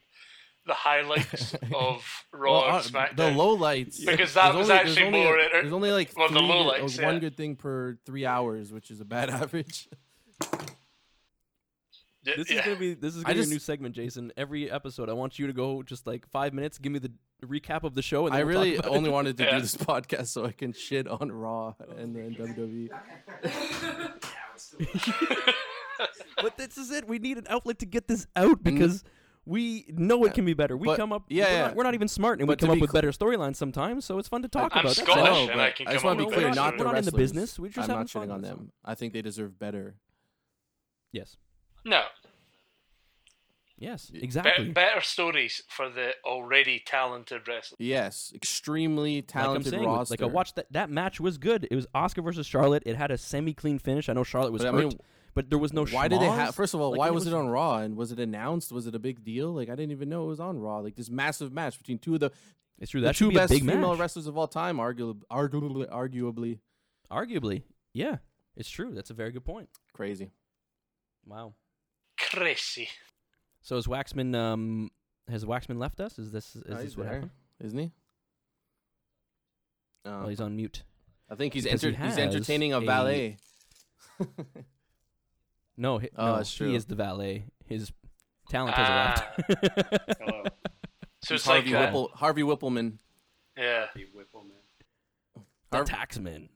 [0.67, 3.15] the highlights of Raw Well, and uh, SmackDown.
[3.15, 4.05] the lowlights.
[4.05, 6.39] Because that There's was only- actually there's more A, inter- there's only like well, three
[6.41, 7.19] good- lowlights, uh, one yeah.
[7.21, 9.87] good thing per three hours, which is a bad average.
[10.41, 12.59] Y- This yeah.
[12.59, 14.31] is gonna be this is gonna be just- a new segment, Jason.
[14.37, 17.11] Every episode, I want you to go just like five minutes, give me the
[17.45, 19.13] recap of the show, and I we'll talk really about only it.
[19.13, 19.55] wanted to Yeah.
[19.55, 22.89] do this podcast so I can shit on Raw and then WWE.
[26.41, 27.05] But this is it.
[27.07, 29.03] We need an outlet to get this out because
[29.45, 30.77] we know it can be better.
[30.77, 31.23] We But- come up.
[31.27, 31.61] yeah, we're, yeah.
[31.67, 33.57] Not, we're not even smart, and But we to come up with cl- better storylines
[33.57, 34.05] sometimes.
[34.05, 34.95] So it's fun to talk I'm about.
[34.95, 35.35] That's Scottish, all.
[35.43, 36.83] I know, and I can I just come want to be clear, better not the
[36.85, 37.59] We're not in the business.
[37.59, 38.71] We're just I'm not shitting on them.
[38.85, 39.95] I think they deserve better.
[41.11, 41.37] Yes.
[41.85, 42.03] no,
[43.77, 44.09] Yes.
[44.09, 44.69] Be- Exactly.
[44.71, 47.77] better stories for the already talented wrestlers.
[47.79, 50.11] Yes, extremely like I'm talented saying, roster.
[50.13, 50.65] like I watched that.
[50.71, 51.65] That match was good.
[51.71, 52.83] It was Asuka versus Charlotte.
[52.85, 54.09] It had a semi-clean finish.
[54.09, 54.99] I know Charlotte was But I hurt, mean,
[55.33, 55.85] but there was no.
[55.85, 56.55] why did they have?
[56.55, 57.77] First of all, Like, why it was it on Raw?
[57.77, 58.73] And was it announced?
[58.73, 59.53] Was it a big deal?
[59.53, 60.79] Like I didn't even know it was on Raw.
[60.79, 62.31] Like this massive match between two of the,
[62.79, 62.99] It's true.
[62.99, 63.99] the That two should be a best big female match.
[63.99, 66.59] wrestlers of all time, arguably, arguably, arguably.
[67.09, 68.17] Arguably, yeah,
[68.57, 68.91] it's true.
[68.93, 69.69] That's a very good point.
[69.93, 70.31] Crazy.
[71.29, 71.53] Wow.
[72.19, 72.89] Crazy.
[73.61, 74.89] So has Waxman um
[75.29, 76.17] has Waxman left us?
[76.19, 77.31] Is this is Oh, this what there, happened?
[77.61, 77.91] isn't he?
[80.05, 80.83] Uh, Oh, he's on mute.
[81.29, 83.37] I think he's because he he's entertaining a a- valet.
[85.77, 86.67] No, he, Oh, no, that's true.
[86.69, 87.45] he is the valet.
[87.65, 87.91] His
[88.49, 89.15] talent Ah.
[89.37, 90.17] has arrived.
[90.19, 90.43] Hello,
[91.23, 92.97] So He's it's like Harvey uh, Whipple, Harvey Wippleman.
[93.57, 93.85] yeah.
[93.85, 94.59] Harvey Wippleman.
[95.71, 96.49] the Harv- taxman.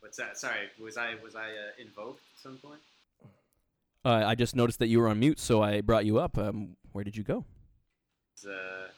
[0.00, 0.36] What's that?
[0.36, 2.80] Sorry, was I was I uh, invoked at some point?
[4.04, 6.36] Uh, I just noticed that you were on mute, so I brought you up.
[6.36, 7.44] Um, where did you go?
[8.34, 8.88] It's, uh,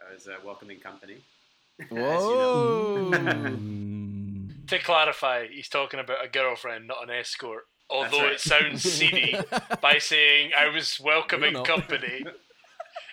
[0.00, 1.18] I was uh, welcoming company.
[1.80, 3.10] As you Whoa!
[3.12, 4.30] Mm.
[4.68, 7.64] To clarify, he's talking about a girlfriend, not an escort.
[7.90, 8.32] Although right.
[8.32, 9.36] it sounds seedy
[9.82, 11.62] by saying I was welcoming know.
[11.64, 12.24] company,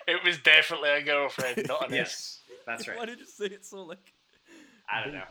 [0.08, 1.92] it was definitely a girlfriend, not an escort.
[1.92, 2.96] Yes, that's right.
[2.96, 4.14] Why did you say it so like?
[4.90, 5.24] I don't know.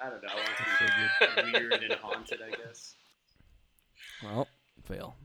[0.00, 0.28] I don't know.
[0.30, 2.38] I want to be weird and haunted.
[2.40, 2.94] I guess.
[4.22, 4.48] Well,
[4.84, 5.16] fail.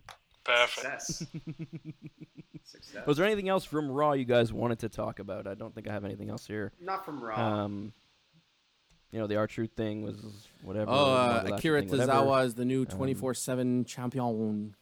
[0.44, 1.02] Perfect.
[1.04, 1.28] Success.
[2.64, 3.06] Success.
[3.08, 5.46] Was there anything else from Raw you guys wanted to talk about?
[5.48, 6.72] I don't think I have anything else here.
[6.82, 7.64] Not from Raw.
[7.64, 7.94] Um,
[9.12, 10.16] you know, the R Truth thing was
[10.64, 10.90] whatever.
[10.90, 11.90] Oh, uh, Akira thing.
[12.00, 14.76] Tozawa is the new 24 7 champion.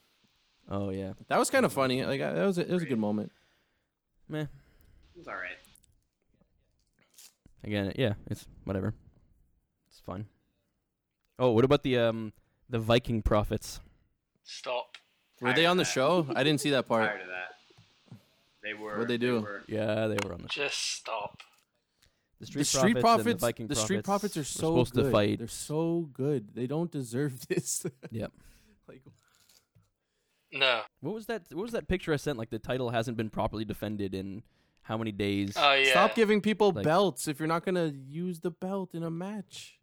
[0.72, 2.05] Oh yeah, That was kind of funny.
[2.05, 3.32] Like that was a, it was a good moment.
[4.28, 4.41] meh.
[4.41, 4.47] it
[5.18, 5.57] was all right.
[7.64, 8.93] Again, yeah, it's whatever.
[9.89, 10.28] It's fine.
[11.39, 12.34] Oh, what about the um
[12.70, 13.82] the Viking prophets?
[14.44, 14.98] Stop.
[15.42, 16.28] Were they on the show?
[16.36, 17.06] I didn't see that part.
[17.06, 18.18] Prior to that,
[18.64, 18.94] they were.
[18.94, 19.42] What'd they do?
[19.42, 20.64] were- Yeah, they were on the show.
[20.64, 21.42] Just stop.
[22.40, 24.60] The Street, The Street Profits, Profits, and the Viking the Street Prophets Profits are so
[24.70, 25.04] supposed good.
[25.06, 25.40] to fight.
[25.40, 26.56] They're so good.
[26.56, 27.86] They don't deserve this.
[28.12, 28.32] Yep.
[28.88, 29.02] like,
[30.52, 30.82] No.
[31.02, 31.44] What was that?
[31.52, 32.38] What was that picture I sent?
[32.38, 34.44] Like the title hasn't been properly defended in
[34.84, 35.54] how many days?
[35.58, 35.92] Oh yeah.
[35.92, 39.79] Stop giving people Like- belts if you're not gonna use the belt in a match.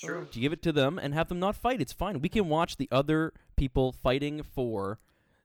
[0.00, 0.26] True.
[0.30, 1.80] to give it to them and have them not fight.
[1.80, 2.20] It's fine.
[2.20, 4.98] We can watch the other people fighting for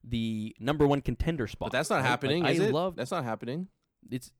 [0.03, 1.71] the number one contender spot.
[1.71, 2.01] But that's not right?
[2.01, 2.73] Like, happening, I it?
[2.73, 3.67] love That's not happening.
[4.11, 4.31] it's.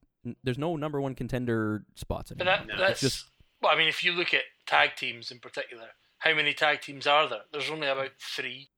[0.42, 2.66] There's no number one contender spots But anymore.
[2.66, 3.72] that, No, that's it's just- well.
[3.72, 5.88] I mean, if you look at tag teams in particular,
[6.18, 7.42] how many tag teams are there?
[7.52, 8.70] There's only about three.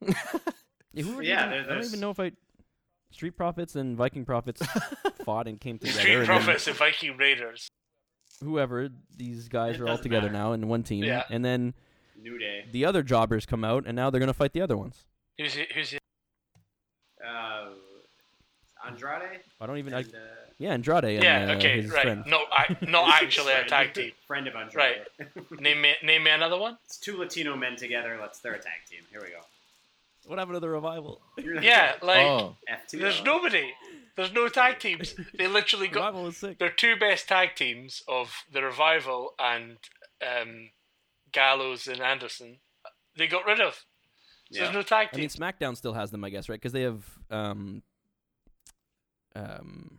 [0.92, 2.32] Yeah, who were Yeah, even- there- I don't even know if I.
[3.12, 4.62] Street Profits and Viking Profits
[5.24, 5.98] fought and came together.
[6.00, 7.68] Street and then Profits and Viking Raiders.
[8.42, 10.32] Whoever these guys It are all together matter.
[10.38, 11.24] now in one team, Yeah.
[11.28, 11.74] and then
[12.20, 12.64] New Day.
[12.72, 15.04] the other jobbers come out, and now they're gonna fight the other ones.
[15.38, 15.98] Who's the, who's the,
[17.26, 17.70] Uh,
[18.86, 19.40] Andrade.
[19.60, 19.92] I don't even.
[19.92, 20.18] I, And, uh,
[20.58, 22.02] yeah, Andrade and yeah, uh, okay, his right.
[22.02, 22.24] friend.
[22.26, 24.12] No, I, not actually a friend- tag team.
[24.26, 25.02] Friend of Andrade.
[25.18, 25.60] Right.
[25.60, 26.78] Name me, name me another one.
[26.86, 28.16] it's two Latino men together.
[28.20, 28.38] Let's.
[28.38, 29.00] They're a tag team.
[29.10, 29.40] Here we go.
[30.26, 31.20] What happened to the revival?
[31.38, 32.56] Yeah, like oh,
[32.92, 33.72] there's nobody.
[34.20, 35.14] There's no tag teams.
[35.38, 36.58] They literally got revival was sick.
[36.58, 39.76] their two best tag teams of the Revival and
[40.26, 40.70] um,
[41.32, 42.58] Gallows and Anderson.
[43.16, 43.74] They got rid of.
[43.74, 43.82] So
[44.50, 44.62] Yeah.
[44.64, 45.36] There's no tag I mean, teams.
[45.36, 46.56] SmackDown still has them, I guess, right?
[46.60, 47.82] Because they have um,
[49.34, 49.98] um.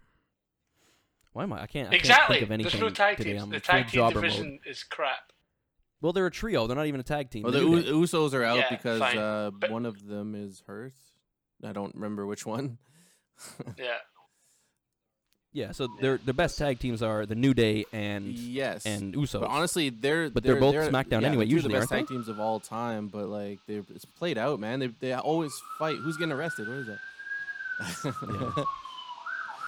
[1.34, 1.64] Why am I?
[1.64, 1.92] I can't.
[1.92, 2.38] I exactly.
[2.40, 3.32] Can't think of anything There's no tag today.
[3.32, 3.44] teams.
[3.44, 4.60] I'm The in full tag team jobber division Mode.
[4.72, 5.32] is crap.
[6.02, 6.68] Well, they're a trio.
[6.68, 7.44] They're not even a tag team.
[7.44, 7.94] well, the do U- that.
[7.94, 9.18] Usos are out Yeah, because fine.
[9.18, 10.94] uh, But- one of them is hurt.
[11.64, 12.78] I don't remember which one.
[13.78, 13.98] Yeah.
[15.54, 19.42] Yeah, so their their best tag teams are the New Day and yes, and Usos.
[19.42, 22.16] but honestly, they're But they're both SmackDown yeah, anyway, they're usually, the best aren't tag
[22.16, 23.08] teams of all time.
[23.08, 24.80] But like, they it's played out, man.
[24.80, 25.98] They they always fight.
[25.98, 26.68] Who's getting arrested?
[26.68, 27.00] What is that?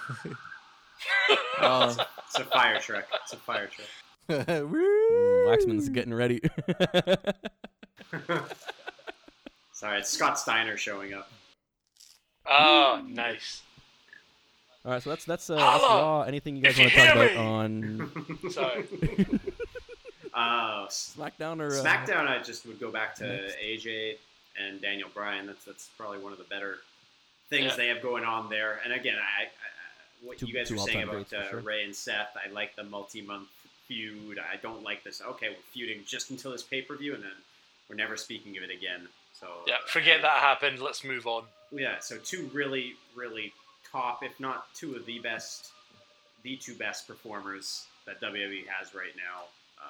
[1.60, 3.06] oh, It's a fire truck.
[3.22, 3.88] It's a fire truck.
[4.26, 6.40] Mm, Waxman's getting ready.
[9.72, 11.30] Sorry, it's Scott Steiner showing up.
[12.46, 13.60] Oh, nice.
[14.84, 16.22] All right, so that's that's uh, that's raw.
[16.22, 17.36] Anything you guys want to talk about me!
[17.36, 18.84] on Sorry.
[20.34, 24.16] Uh, SmackDown or uh, SmackDown, I just would go back to AJ
[24.60, 25.46] and Daniel Bryan.
[25.46, 26.78] That's that's probably one of the better
[27.50, 27.76] things Yeah.
[27.76, 28.80] they have going on there.
[28.84, 29.46] And again, I, I
[30.26, 31.60] what Two- you guys two were saying about uh, sure.
[31.60, 33.46] Rey and Seth, I like the multi-month
[33.86, 34.40] feud.
[34.40, 35.22] I don't like this.
[35.22, 37.30] Okay, we're feuding just until this pay-per-view, and then
[37.88, 39.06] we're never speaking of it again.
[39.38, 40.80] So Yeah, forget that happened.
[40.80, 41.44] Let's move on.
[41.70, 43.52] Yeah, so two really, really
[43.90, 45.70] top, if not two of the best,
[46.42, 49.44] the two best performers that WWE has right now.
[49.78, 49.86] Uh,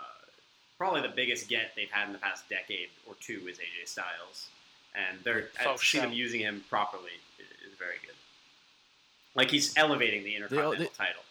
[0.79, 4.49] probably the biggest get they've had in the past decade or two is AJ Styles,
[4.95, 8.15] and they're Oh, to see them using him properly is, is very good.
[9.35, 11.23] Like he's elevating the They- Intercontinental title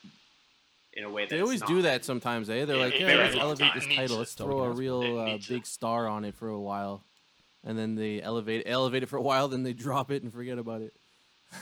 [0.93, 1.69] in a way that They always not.
[1.69, 2.65] do that sometimes, eh?
[2.65, 4.17] They're Yeah, like, it yeah, very let's elevate this title.
[4.17, 7.03] Let's throw a real uh, big star on it for a while,
[7.63, 10.57] and then they elevate elevate it for a while, then they drop it and forget
[10.59, 10.93] about it.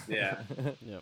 [0.08, 0.40] Yeah,
[0.86, 1.00] yeah,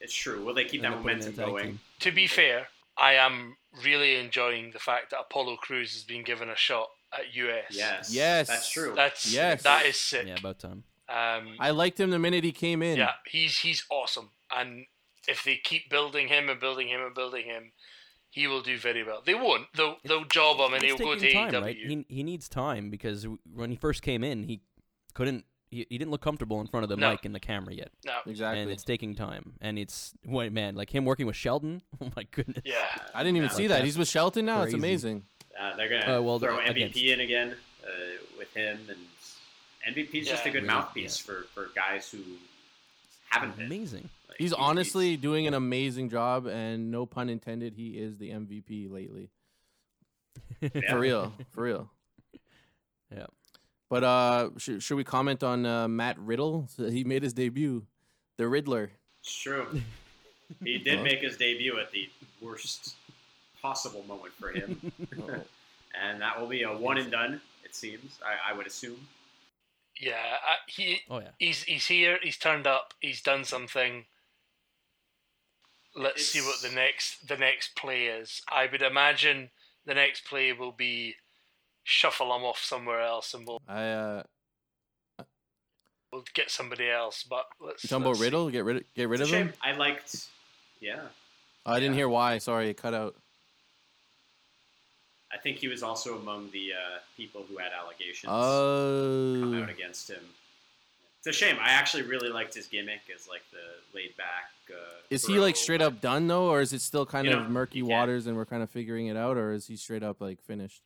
[0.00, 0.44] it's true.
[0.44, 1.66] Will they keep and that they're putting in momentum going?
[1.66, 1.80] team.
[2.00, 2.68] To be fair,
[2.98, 7.34] I am really enjoying the fact that Apollo Crews has been given a shot at
[7.34, 7.64] US.
[7.70, 8.48] Yes, Yes.
[8.48, 8.92] that's true.
[8.96, 9.62] That's Yes.
[9.62, 10.26] that is sick.
[10.26, 10.84] Yeah, about time.
[11.08, 12.96] Um, I liked him the minute he came in.
[12.98, 14.86] yeah, he's he's awesome, and
[15.28, 17.72] if they keep building him and building him and building him,
[18.30, 19.22] he will do very well.
[19.24, 19.66] They won't.
[19.74, 21.50] They'll they'll job him and he'll go to taking AEW.
[21.52, 21.76] time, right?
[21.76, 24.62] He he needs time because when he first came in, he
[25.14, 25.44] couldn't.
[25.72, 27.10] He, he didn't look comfortable in front of the No.
[27.10, 28.60] mic and the camera yet, no, exactly.
[28.62, 29.54] and it's taking time.
[29.60, 31.82] And it's wait, man, like him working with Shelton.
[32.00, 32.62] Oh my goodness.
[32.64, 32.76] yeah,
[33.14, 33.54] I didn't even Yeah.
[33.56, 33.84] see Like, that.
[33.84, 34.62] He's with Shelton now.
[34.62, 35.24] It's amazing.
[35.58, 37.88] Uh, they're gonna Uh, well, throw the- MVP against- in again uh,
[38.38, 42.18] with him, and MVP is just a good Really, mouthpiece for, for guys who
[43.30, 43.66] haven't been.
[43.66, 44.08] Amazing.
[44.28, 48.90] Like, He's honestly doing an amazing job, and no pun intended, he is the MVP
[48.90, 49.30] lately.
[50.60, 50.90] Yeah.
[50.90, 51.90] For real, for real.
[53.14, 53.26] Yeah.
[53.92, 56.66] But uh, should, should we comment on uh, Matt Riddle?
[56.78, 57.84] He made his debut,
[58.38, 58.90] the Riddler.
[59.20, 59.66] It's true.
[60.64, 61.04] He did Huh?
[61.04, 62.08] make his debut at the
[62.40, 62.94] worst
[63.60, 64.90] possible moment for him,
[65.20, 65.34] Oh.
[66.02, 67.42] and that will be a one and done.
[67.64, 68.18] It seems.
[68.24, 68.96] I, I would assume.
[70.00, 70.36] yeah.
[70.48, 71.28] I, he Oh yeah.
[71.38, 72.18] he's he's here.
[72.22, 72.94] He's turned up.
[73.00, 74.06] He's done something.
[75.94, 78.40] Let's see what the next the next play is.
[78.50, 79.50] I would imagine
[79.84, 81.16] the next play will be
[81.84, 84.22] shuffle them off somewhere else, and we'll, I uh,
[86.12, 87.24] we'll get somebody else.
[87.28, 87.84] But let's.
[87.84, 88.24] you talking let's about see.
[88.24, 88.50] Riddle?
[88.50, 89.52] Get rid, get rid It's of a him.
[89.62, 90.28] I liked.
[90.80, 91.00] Yeah,
[91.66, 91.98] I didn't Yeah.
[92.00, 92.38] hear why.
[92.38, 93.16] Sorry, it cut out.
[95.32, 99.70] I think he was also among the uh, people who had allegations come Oh, out
[99.70, 100.20] against him.
[101.18, 101.56] It's a shame.
[101.60, 103.58] I actually really liked his gimmick as like the
[103.94, 104.50] laid back.
[104.68, 104.74] Uh,
[105.08, 107.48] is he like straight up done though, or is it still kind You of know,
[107.48, 110.42] murky waters and we're kind of figuring it out, or is he straight up like
[110.42, 110.82] finished?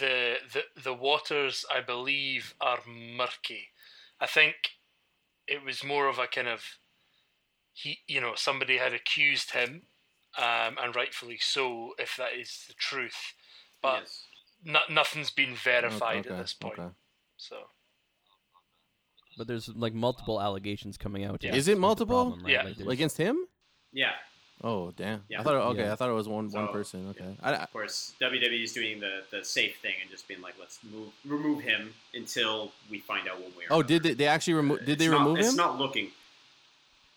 [0.00, 3.68] The the the waters I believe are murky.
[4.20, 4.54] I think
[5.46, 6.62] it was more of a kind of
[7.72, 9.82] he you know somebody had accused him
[10.38, 13.34] um, and rightfully so, if that is the truth.
[13.82, 14.24] But Yes.
[14.64, 16.78] no, nothing's been verified Okay, at this point.
[16.78, 16.88] okay.
[17.36, 17.56] So
[19.36, 21.42] But there's like multiple allegations coming out.
[21.44, 21.54] Yeah.
[21.54, 22.24] Is it multiple?
[22.24, 22.52] problem, right?
[22.52, 22.62] Yeah.
[22.62, 23.36] Like, there's- Against him?
[23.92, 24.14] Yeah.
[24.62, 25.22] Oh damn!
[25.28, 25.40] Yeah.
[25.40, 25.82] I thought okay.
[25.82, 25.92] Yeah.
[25.92, 27.08] I thought it was one one person.
[27.10, 27.36] Okay.
[27.42, 30.54] I, I, Of course, WWE is doing the, the safe thing and just being like,
[30.58, 34.26] let's move remove him until we find out one way or oh, did they, they
[34.26, 34.84] actually remove?
[34.86, 35.56] Did they It's not- remove It's him?
[35.56, 36.10] not looking.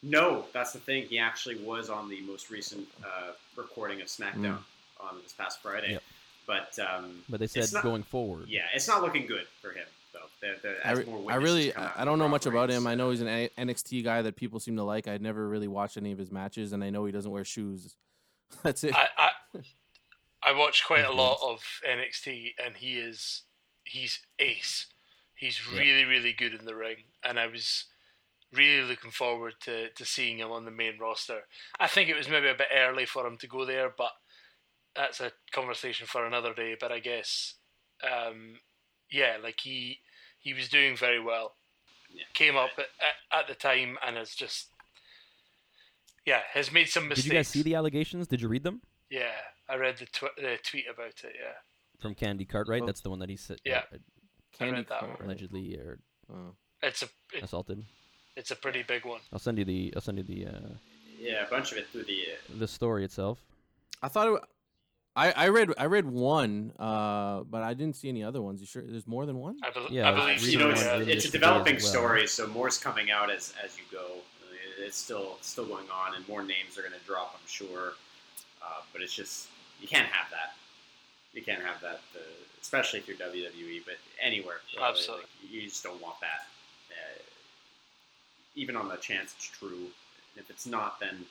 [0.03, 1.03] No, that's the thing.
[1.07, 4.59] He actually was on the most recent uh, recording of SmackDown
[4.99, 5.93] on this past Friday.
[5.93, 6.03] Yep.
[6.45, 8.45] But um, but they said not- going forward.
[8.47, 9.85] yeah, it's not looking good for him
[10.20, 10.47] though.
[10.47, 12.88] There, there, I, as re- more I really I I don't know much about him.
[12.88, 15.07] I know he's an A- NXT guy that people seem to like.
[15.07, 17.95] I never really watched any of his matches, and I know he doesn't wear shoes.
[18.63, 18.95] That's it.
[18.95, 19.30] I, I
[20.43, 23.43] I watch quite a lot of NXT, and he is
[23.84, 24.88] he's ace.
[25.36, 25.80] He's Yeah.
[25.80, 27.86] really really good in the ring, and I was
[28.53, 31.41] really looking forward to, to seeing him on the main roster.
[31.82, 34.11] I think it was maybe a bit early for him to go there, but
[34.95, 36.78] that's a conversation for another day.
[36.80, 37.55] But I guess,
[38.03, 38.59] um,
[39.11, 39.99] yeah, like he
[40.48, 41.48] he was doing very well.
[42.10, 42.24] Yeah.
[42.34, 44.68] Came up at, at, at the time and has just
[46.26, 47.24] yeah has made some mistakes.
[47.26, 48.28] Did you guys see the allegations?
[48.28, 49.36] Did you read them Yeah,
[49.70, 51.34] I read the, tw- the tweet about it.
[51.43, 51.56] Yeah,
[52.00, 52.84] from Candy Cartwright?
[52.84, 52.86] Oh.
[52.86, 53.58] That's the one that he said.
[53.66, 53.84] Yeah.
[53.93, 55.20] uh, I Candy read that Crush.
[55.20, 55.26] one.
[55.28, 56.00] allegedly or
[56.34, 56.56] Oh.
[56.84, 57.84] it's a it, assaulted.
[58.36, 59.22] it's a pretty big one.
[59.32, 60.70] I'll send you the I'll send you the uh,
[61.20, 62.20] Yeah, a bunch of it through the.
[62.34, 63.39] Uh, the story itself.
[64.02, 64.41] I thought it,
[65.18, 68.61] I I read I read one, uh, but I didn't see any other ones.
[68.61, 68.84] You sure?
[68.86, 69.57] There's more than one?
[69.63, 71.86] I, bel Yeah, I I believe you know, it's, one it's a developing well.
[71.86, 74.05] story, so more's coming out as as you go.
[74.80, 77.93] It's still still going on, and more names are going to drop, I'm sure.
[78.61, 79.47] Uh, but it's just
[79.82, 80.55] you can't have that.
[81.34, 82.20] You can't have that, uh,
[82.61, 84.57] especially if you're WWE, but anywhere.
[84.76, 84.88] really.
[84.88, 85.26] Absolutely.
[85.41, 86.45] Like, you just don't want that.
[86.91, 87.20] Uh,
[88.55, 89.88] even on the chance it's true.
[90.36, 91.26] If it's not, then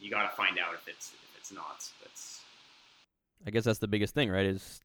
[0.00, 1.88] you got to find out if it's if it's not.
[2.02, 2.40] That's
[3.46, 4.46] I guess that's the biggest thing, right?
[4.46, 4.80] Is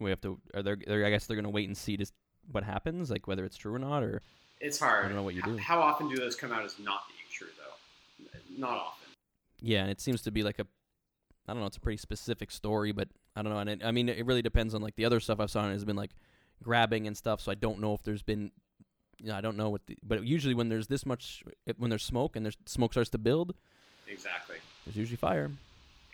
[0.00, 0.38] we have to.
[0.54, 0.72] Are they?
[1.04, 2.12] I guess they're gonna wait and see just
[2.52, 4.22] what happens, like whether it's true or not, or
[4.60, 5.04] it's hard.
[5.04, 5.56] I don't know what you do.
[5.56, 8.38] How often do those come out as not being true, though?
[8.58, 9.08] Not often.
[9.60, 9.82] yeah.
[9.82, 10.66] And it seems to be like a.
[11.48, 11.66] I don't know.
[11.66, 13.58] It's a pretty specific story, but I don't know.
[13.58, 15.68] And it, I mean, it really depends on like the other stuff I've saw.
[15.68, 16.10] Has been like
[16.62, 17.40] grabbing and stuff.
[17.40, 18.50] So I don't know if there's been.
[19.18, 19.96] You know, I don't know what the.
[20.02, 21.42] But usually when there's this much,
[21.78, 23.54] when there's smoke and there's smoke starts to build,
[24.08, 24.56] Exactly.
[24.84, 25.50] there's usually fire.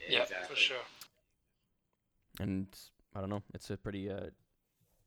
[0.08, 0.54] Yeah, exactly.
[0.54, 0.76] for sure.
[2.42, 2.66] And
[3.14, 3.42] I don't know.
[3.54, 4.10] It's a pretty.
[4.10, 4.26] uh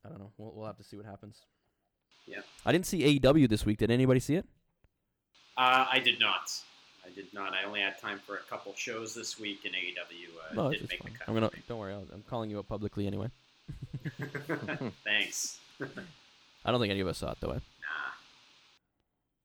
[0.04, 0.30] I don't know.
[0.38, 1.40] We'll, we'll have to see what happens.
[2.26, 2.40] Yeah.
[2.64, 3.78] I didn't see AEW this week.
[3.78, 4.46] Did anybody see it?
[5.56, 6.50] Uh, I did not.
[7.04, 7.52] I did not.
[7.54, 10.78] I only had time for a couple shows this week, and AEW uh, No, it's
[10.80, 11.12] didn't just make fine.
[11.12, 11.28] the cut.
[11.28, 11.50] I'm gonna.
[11.68, 11.92] Don't worry.
[11.92, 13.28] I'll, I'm calling you out publicly anyway.
[15.04, 15.58] Thanks.
[16.64, 17.50] I don't think any of us saw it though.
[17.50, 17.54] Eh?
[17.54, 18.12] Nah.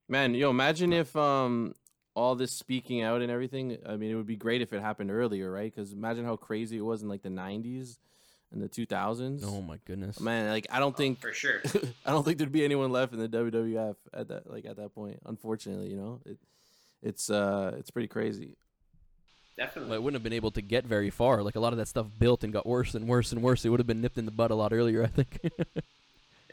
[0.09, 1.73] Man, yo, imagine if um
[2.13, 3.77] all this speaking out and everything.
[3.85, 5.73] I mean, it would be great if it happened earlier, right?
[5.73, 7.97] Because imagine how crazy it was in like the '90s
[8.51, 9.43] and the 2000s.
[9.45, 10.19] Oh my goodness.
[10.19, 11.61] Man, like I don't think For sure.
[12.05, 14.93] I don't think there'd be anyone left in the WWF at that like at that
[14.93, 15.19] point.
[15.25, 16.37] Unfortunately, you know, it,
[17.01, 18.57] it's uh it's pretty crazy.
[19.57, 19.91] Definitely.
[19.91, 21.43] Well, it wouldn't have been able to get very far.
[21.43, 23.63] Like a lot of that stuff built and got worse and worse and worse.
[23.63, 25.39] It would have been nipped in the bud a lot earlier, I think.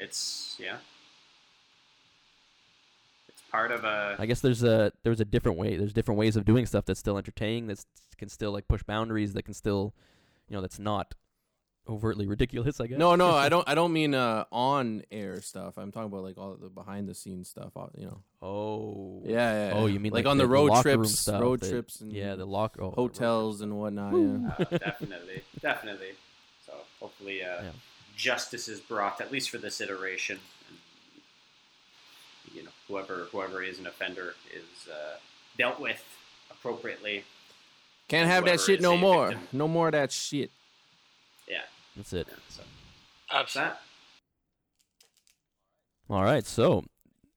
[0.00, 0.76] It's yeah.
[3.48, 4.16] It's part of a.
[4.18, 5.76] I guess there's a there's a different way.
[5.76, 7.68] There's different ways of doing stuff that's still entertaining.
[7.68, 7.82] That
[8.18, 9.32] can still like push boundaries.
[9.32, 9.94] That can still,
[10.48, 11.14] you know, that's not
[11.88, 12.78] overtly ridiculous.
[12.80, 12.98] I guess.
[12.98, 15.78] No, no, I don't I don't mean uh on air stuff.
[15.78, 17.74] I'm talking about like all the behind the scenes stuff.
[17.76, 18.18] uh, You know.
[18.42, 19.22] Oh.
[19.24, 19.72] Yeah, yeah.
[19.74, 22.12] Oh, you mean like, like on the, the road trips, stuff road that- trips, and
[22.12, 22.76] Yeah, the lock.
[22.78, 24.12] Oh, hotels and whatnot.
[24.12, 24.50] Yeah.
[24.58, 26.10] Uh, definitely, definitely.
[26.66, 27.70] So hopefully, uh, Yeah.
[28.14, 30.38] justice is brought at least for this iteration.
[32.88, 35.16] And, you know, whoever whoever is an offender is uh,
[35.56, 36.02] dealt with
[36.50, 37.24] appropriately.
[38.08, 39.28] Can't have that shit no more.
[39.28, 39.48] victim.
[39.52, 40.50] No more of that shit.
[41.46, 41.58] Yeah.
[41.96, 42.26] That's it.
[42.30, 42.62] yeah so
[43.32, 43.72] Absolutely.
[43.72, 43.80] that
[46.08, 46.46] All right.
[46.46, 46.84] So,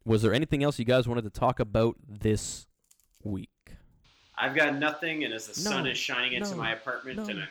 [0.06, 2.68] was there anything else you guys wanted to talk about this
[3.24, 3.50] week?
[4.38, 7.26] I've got nothing, and as the sun is shining into no, my apartment no.
[7.26, 7.48] and I'm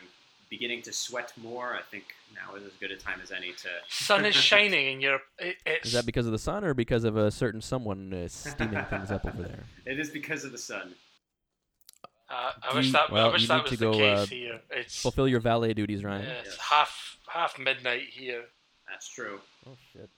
[0.49, 3.69] beginning to sweat more, I think now is as good a time as any to.
[3.89, 5.19] Sun is shining, in you're.
[5.39, 5.87] It, it's.
[5.87, 9.11] Is that because of the sun or because of a certain someone uh, steaming things
[9.11, 9.63] up over there?
[9.85, 10.93] It is because of the sun.
[12.29, 13.11] uh, I wish you- that.
[13.11, 14.61] well, I wish that was to the go, case uh, here.
[14.71, 15.01] It's.
[15.01, 16.23] Fulfill your valet duties, Ryan.
[16.23, 16.57] yeah, it's Yes.
[16.59, 18.43] half half midnight here.
[18.89, 19.39] That's true.
[19.67, 20.09] Oh shit.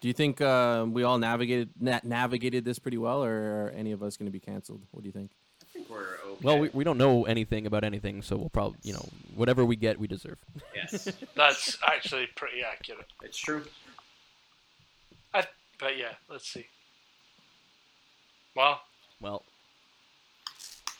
[0.00, 3.92] Do you think uh, we all navigated na- navigated this pretty well, or are any
[3.92, 4.82] of us going to be canceled?
[4.92, 5.32] What do you think?
[5.90, 6.40] I think we're okay.
[6.42, 9.76] Well, we, we don't know anything about anything, so we'll probably you know whatever we
[9.76, 10.38] get, we deserve.
[10.74, 13.06] yes, That's actually pretty accurate.
[13.22, 13.64] it's true.
[15.34, 15.44] I,
[15.78, 16.66] But yeah, let's see.
[18.56, 18.80] Well,
[19.20, 19.44] Well,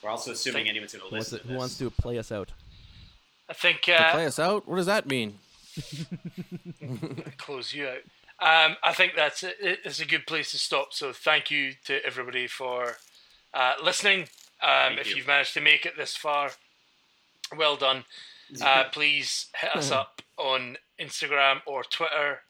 [0.02, 1.90] We're also assuming Think- anyone's going to Who wants, listen to, to who wants to
[1.90, 2.52] play us out?
[3.48, 4.68] I think To uh, play us out?
[4.68, 5.38] What does that mean?
[7.38, 7.98] close you out.
[8.42, 9.56] Um, I think that's it.
[9.60, 10.92] It's a good place to stop.
[10.94, 12.96] So thank you to everybody for
[13.52, 14.28] uh, listening.
[14.62, 15.16] Um, if you.
[15.16, 16.50] you've managed to make it this far,
[17.56, 18.04] well done.
[18.62, 22.40] Uh, please hit us up on Instagram or Twitter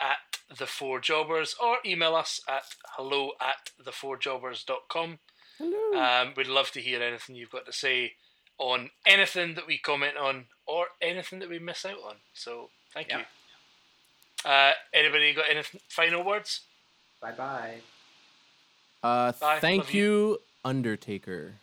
[0.00, 2.64] at the four jobbers or email us at
[2.96, 5.18] hello at the four jobbers.com.
[5.60, 8.14] Um, we'd love to hear anything you've got to say
[8.58, 12.16] on anything that we comment on or anything that we miss out on.
[12.34, 13.18] So thank Yeah.
[13.18, 13.24] you.
[14.50, 16.60] Uh, anybody got any final words?
[17.20, 17.74] Bye bye.
[19.02, 19.58] Uh, Bye.
[19.60, 20.38] thank Love you, you.
[20.64, 21.54] Undertaker.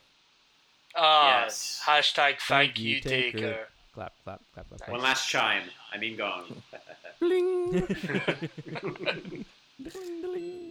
[0.96, 1.82] Ah, Yes.
[1.86, 3.38] hashtag thank, Thank you, you, Taker.
[3.38, 3.68] Taker.
[3.94, 4.80] Clap, clap, clap, clap.
[4.82, 4.92] clap.
[4.92, 5.64] One last chime.
[5.94, 6.62] I mean, gong.
[7.20, 7.72] Bling.
[9.82, 10.69] Ding, ding.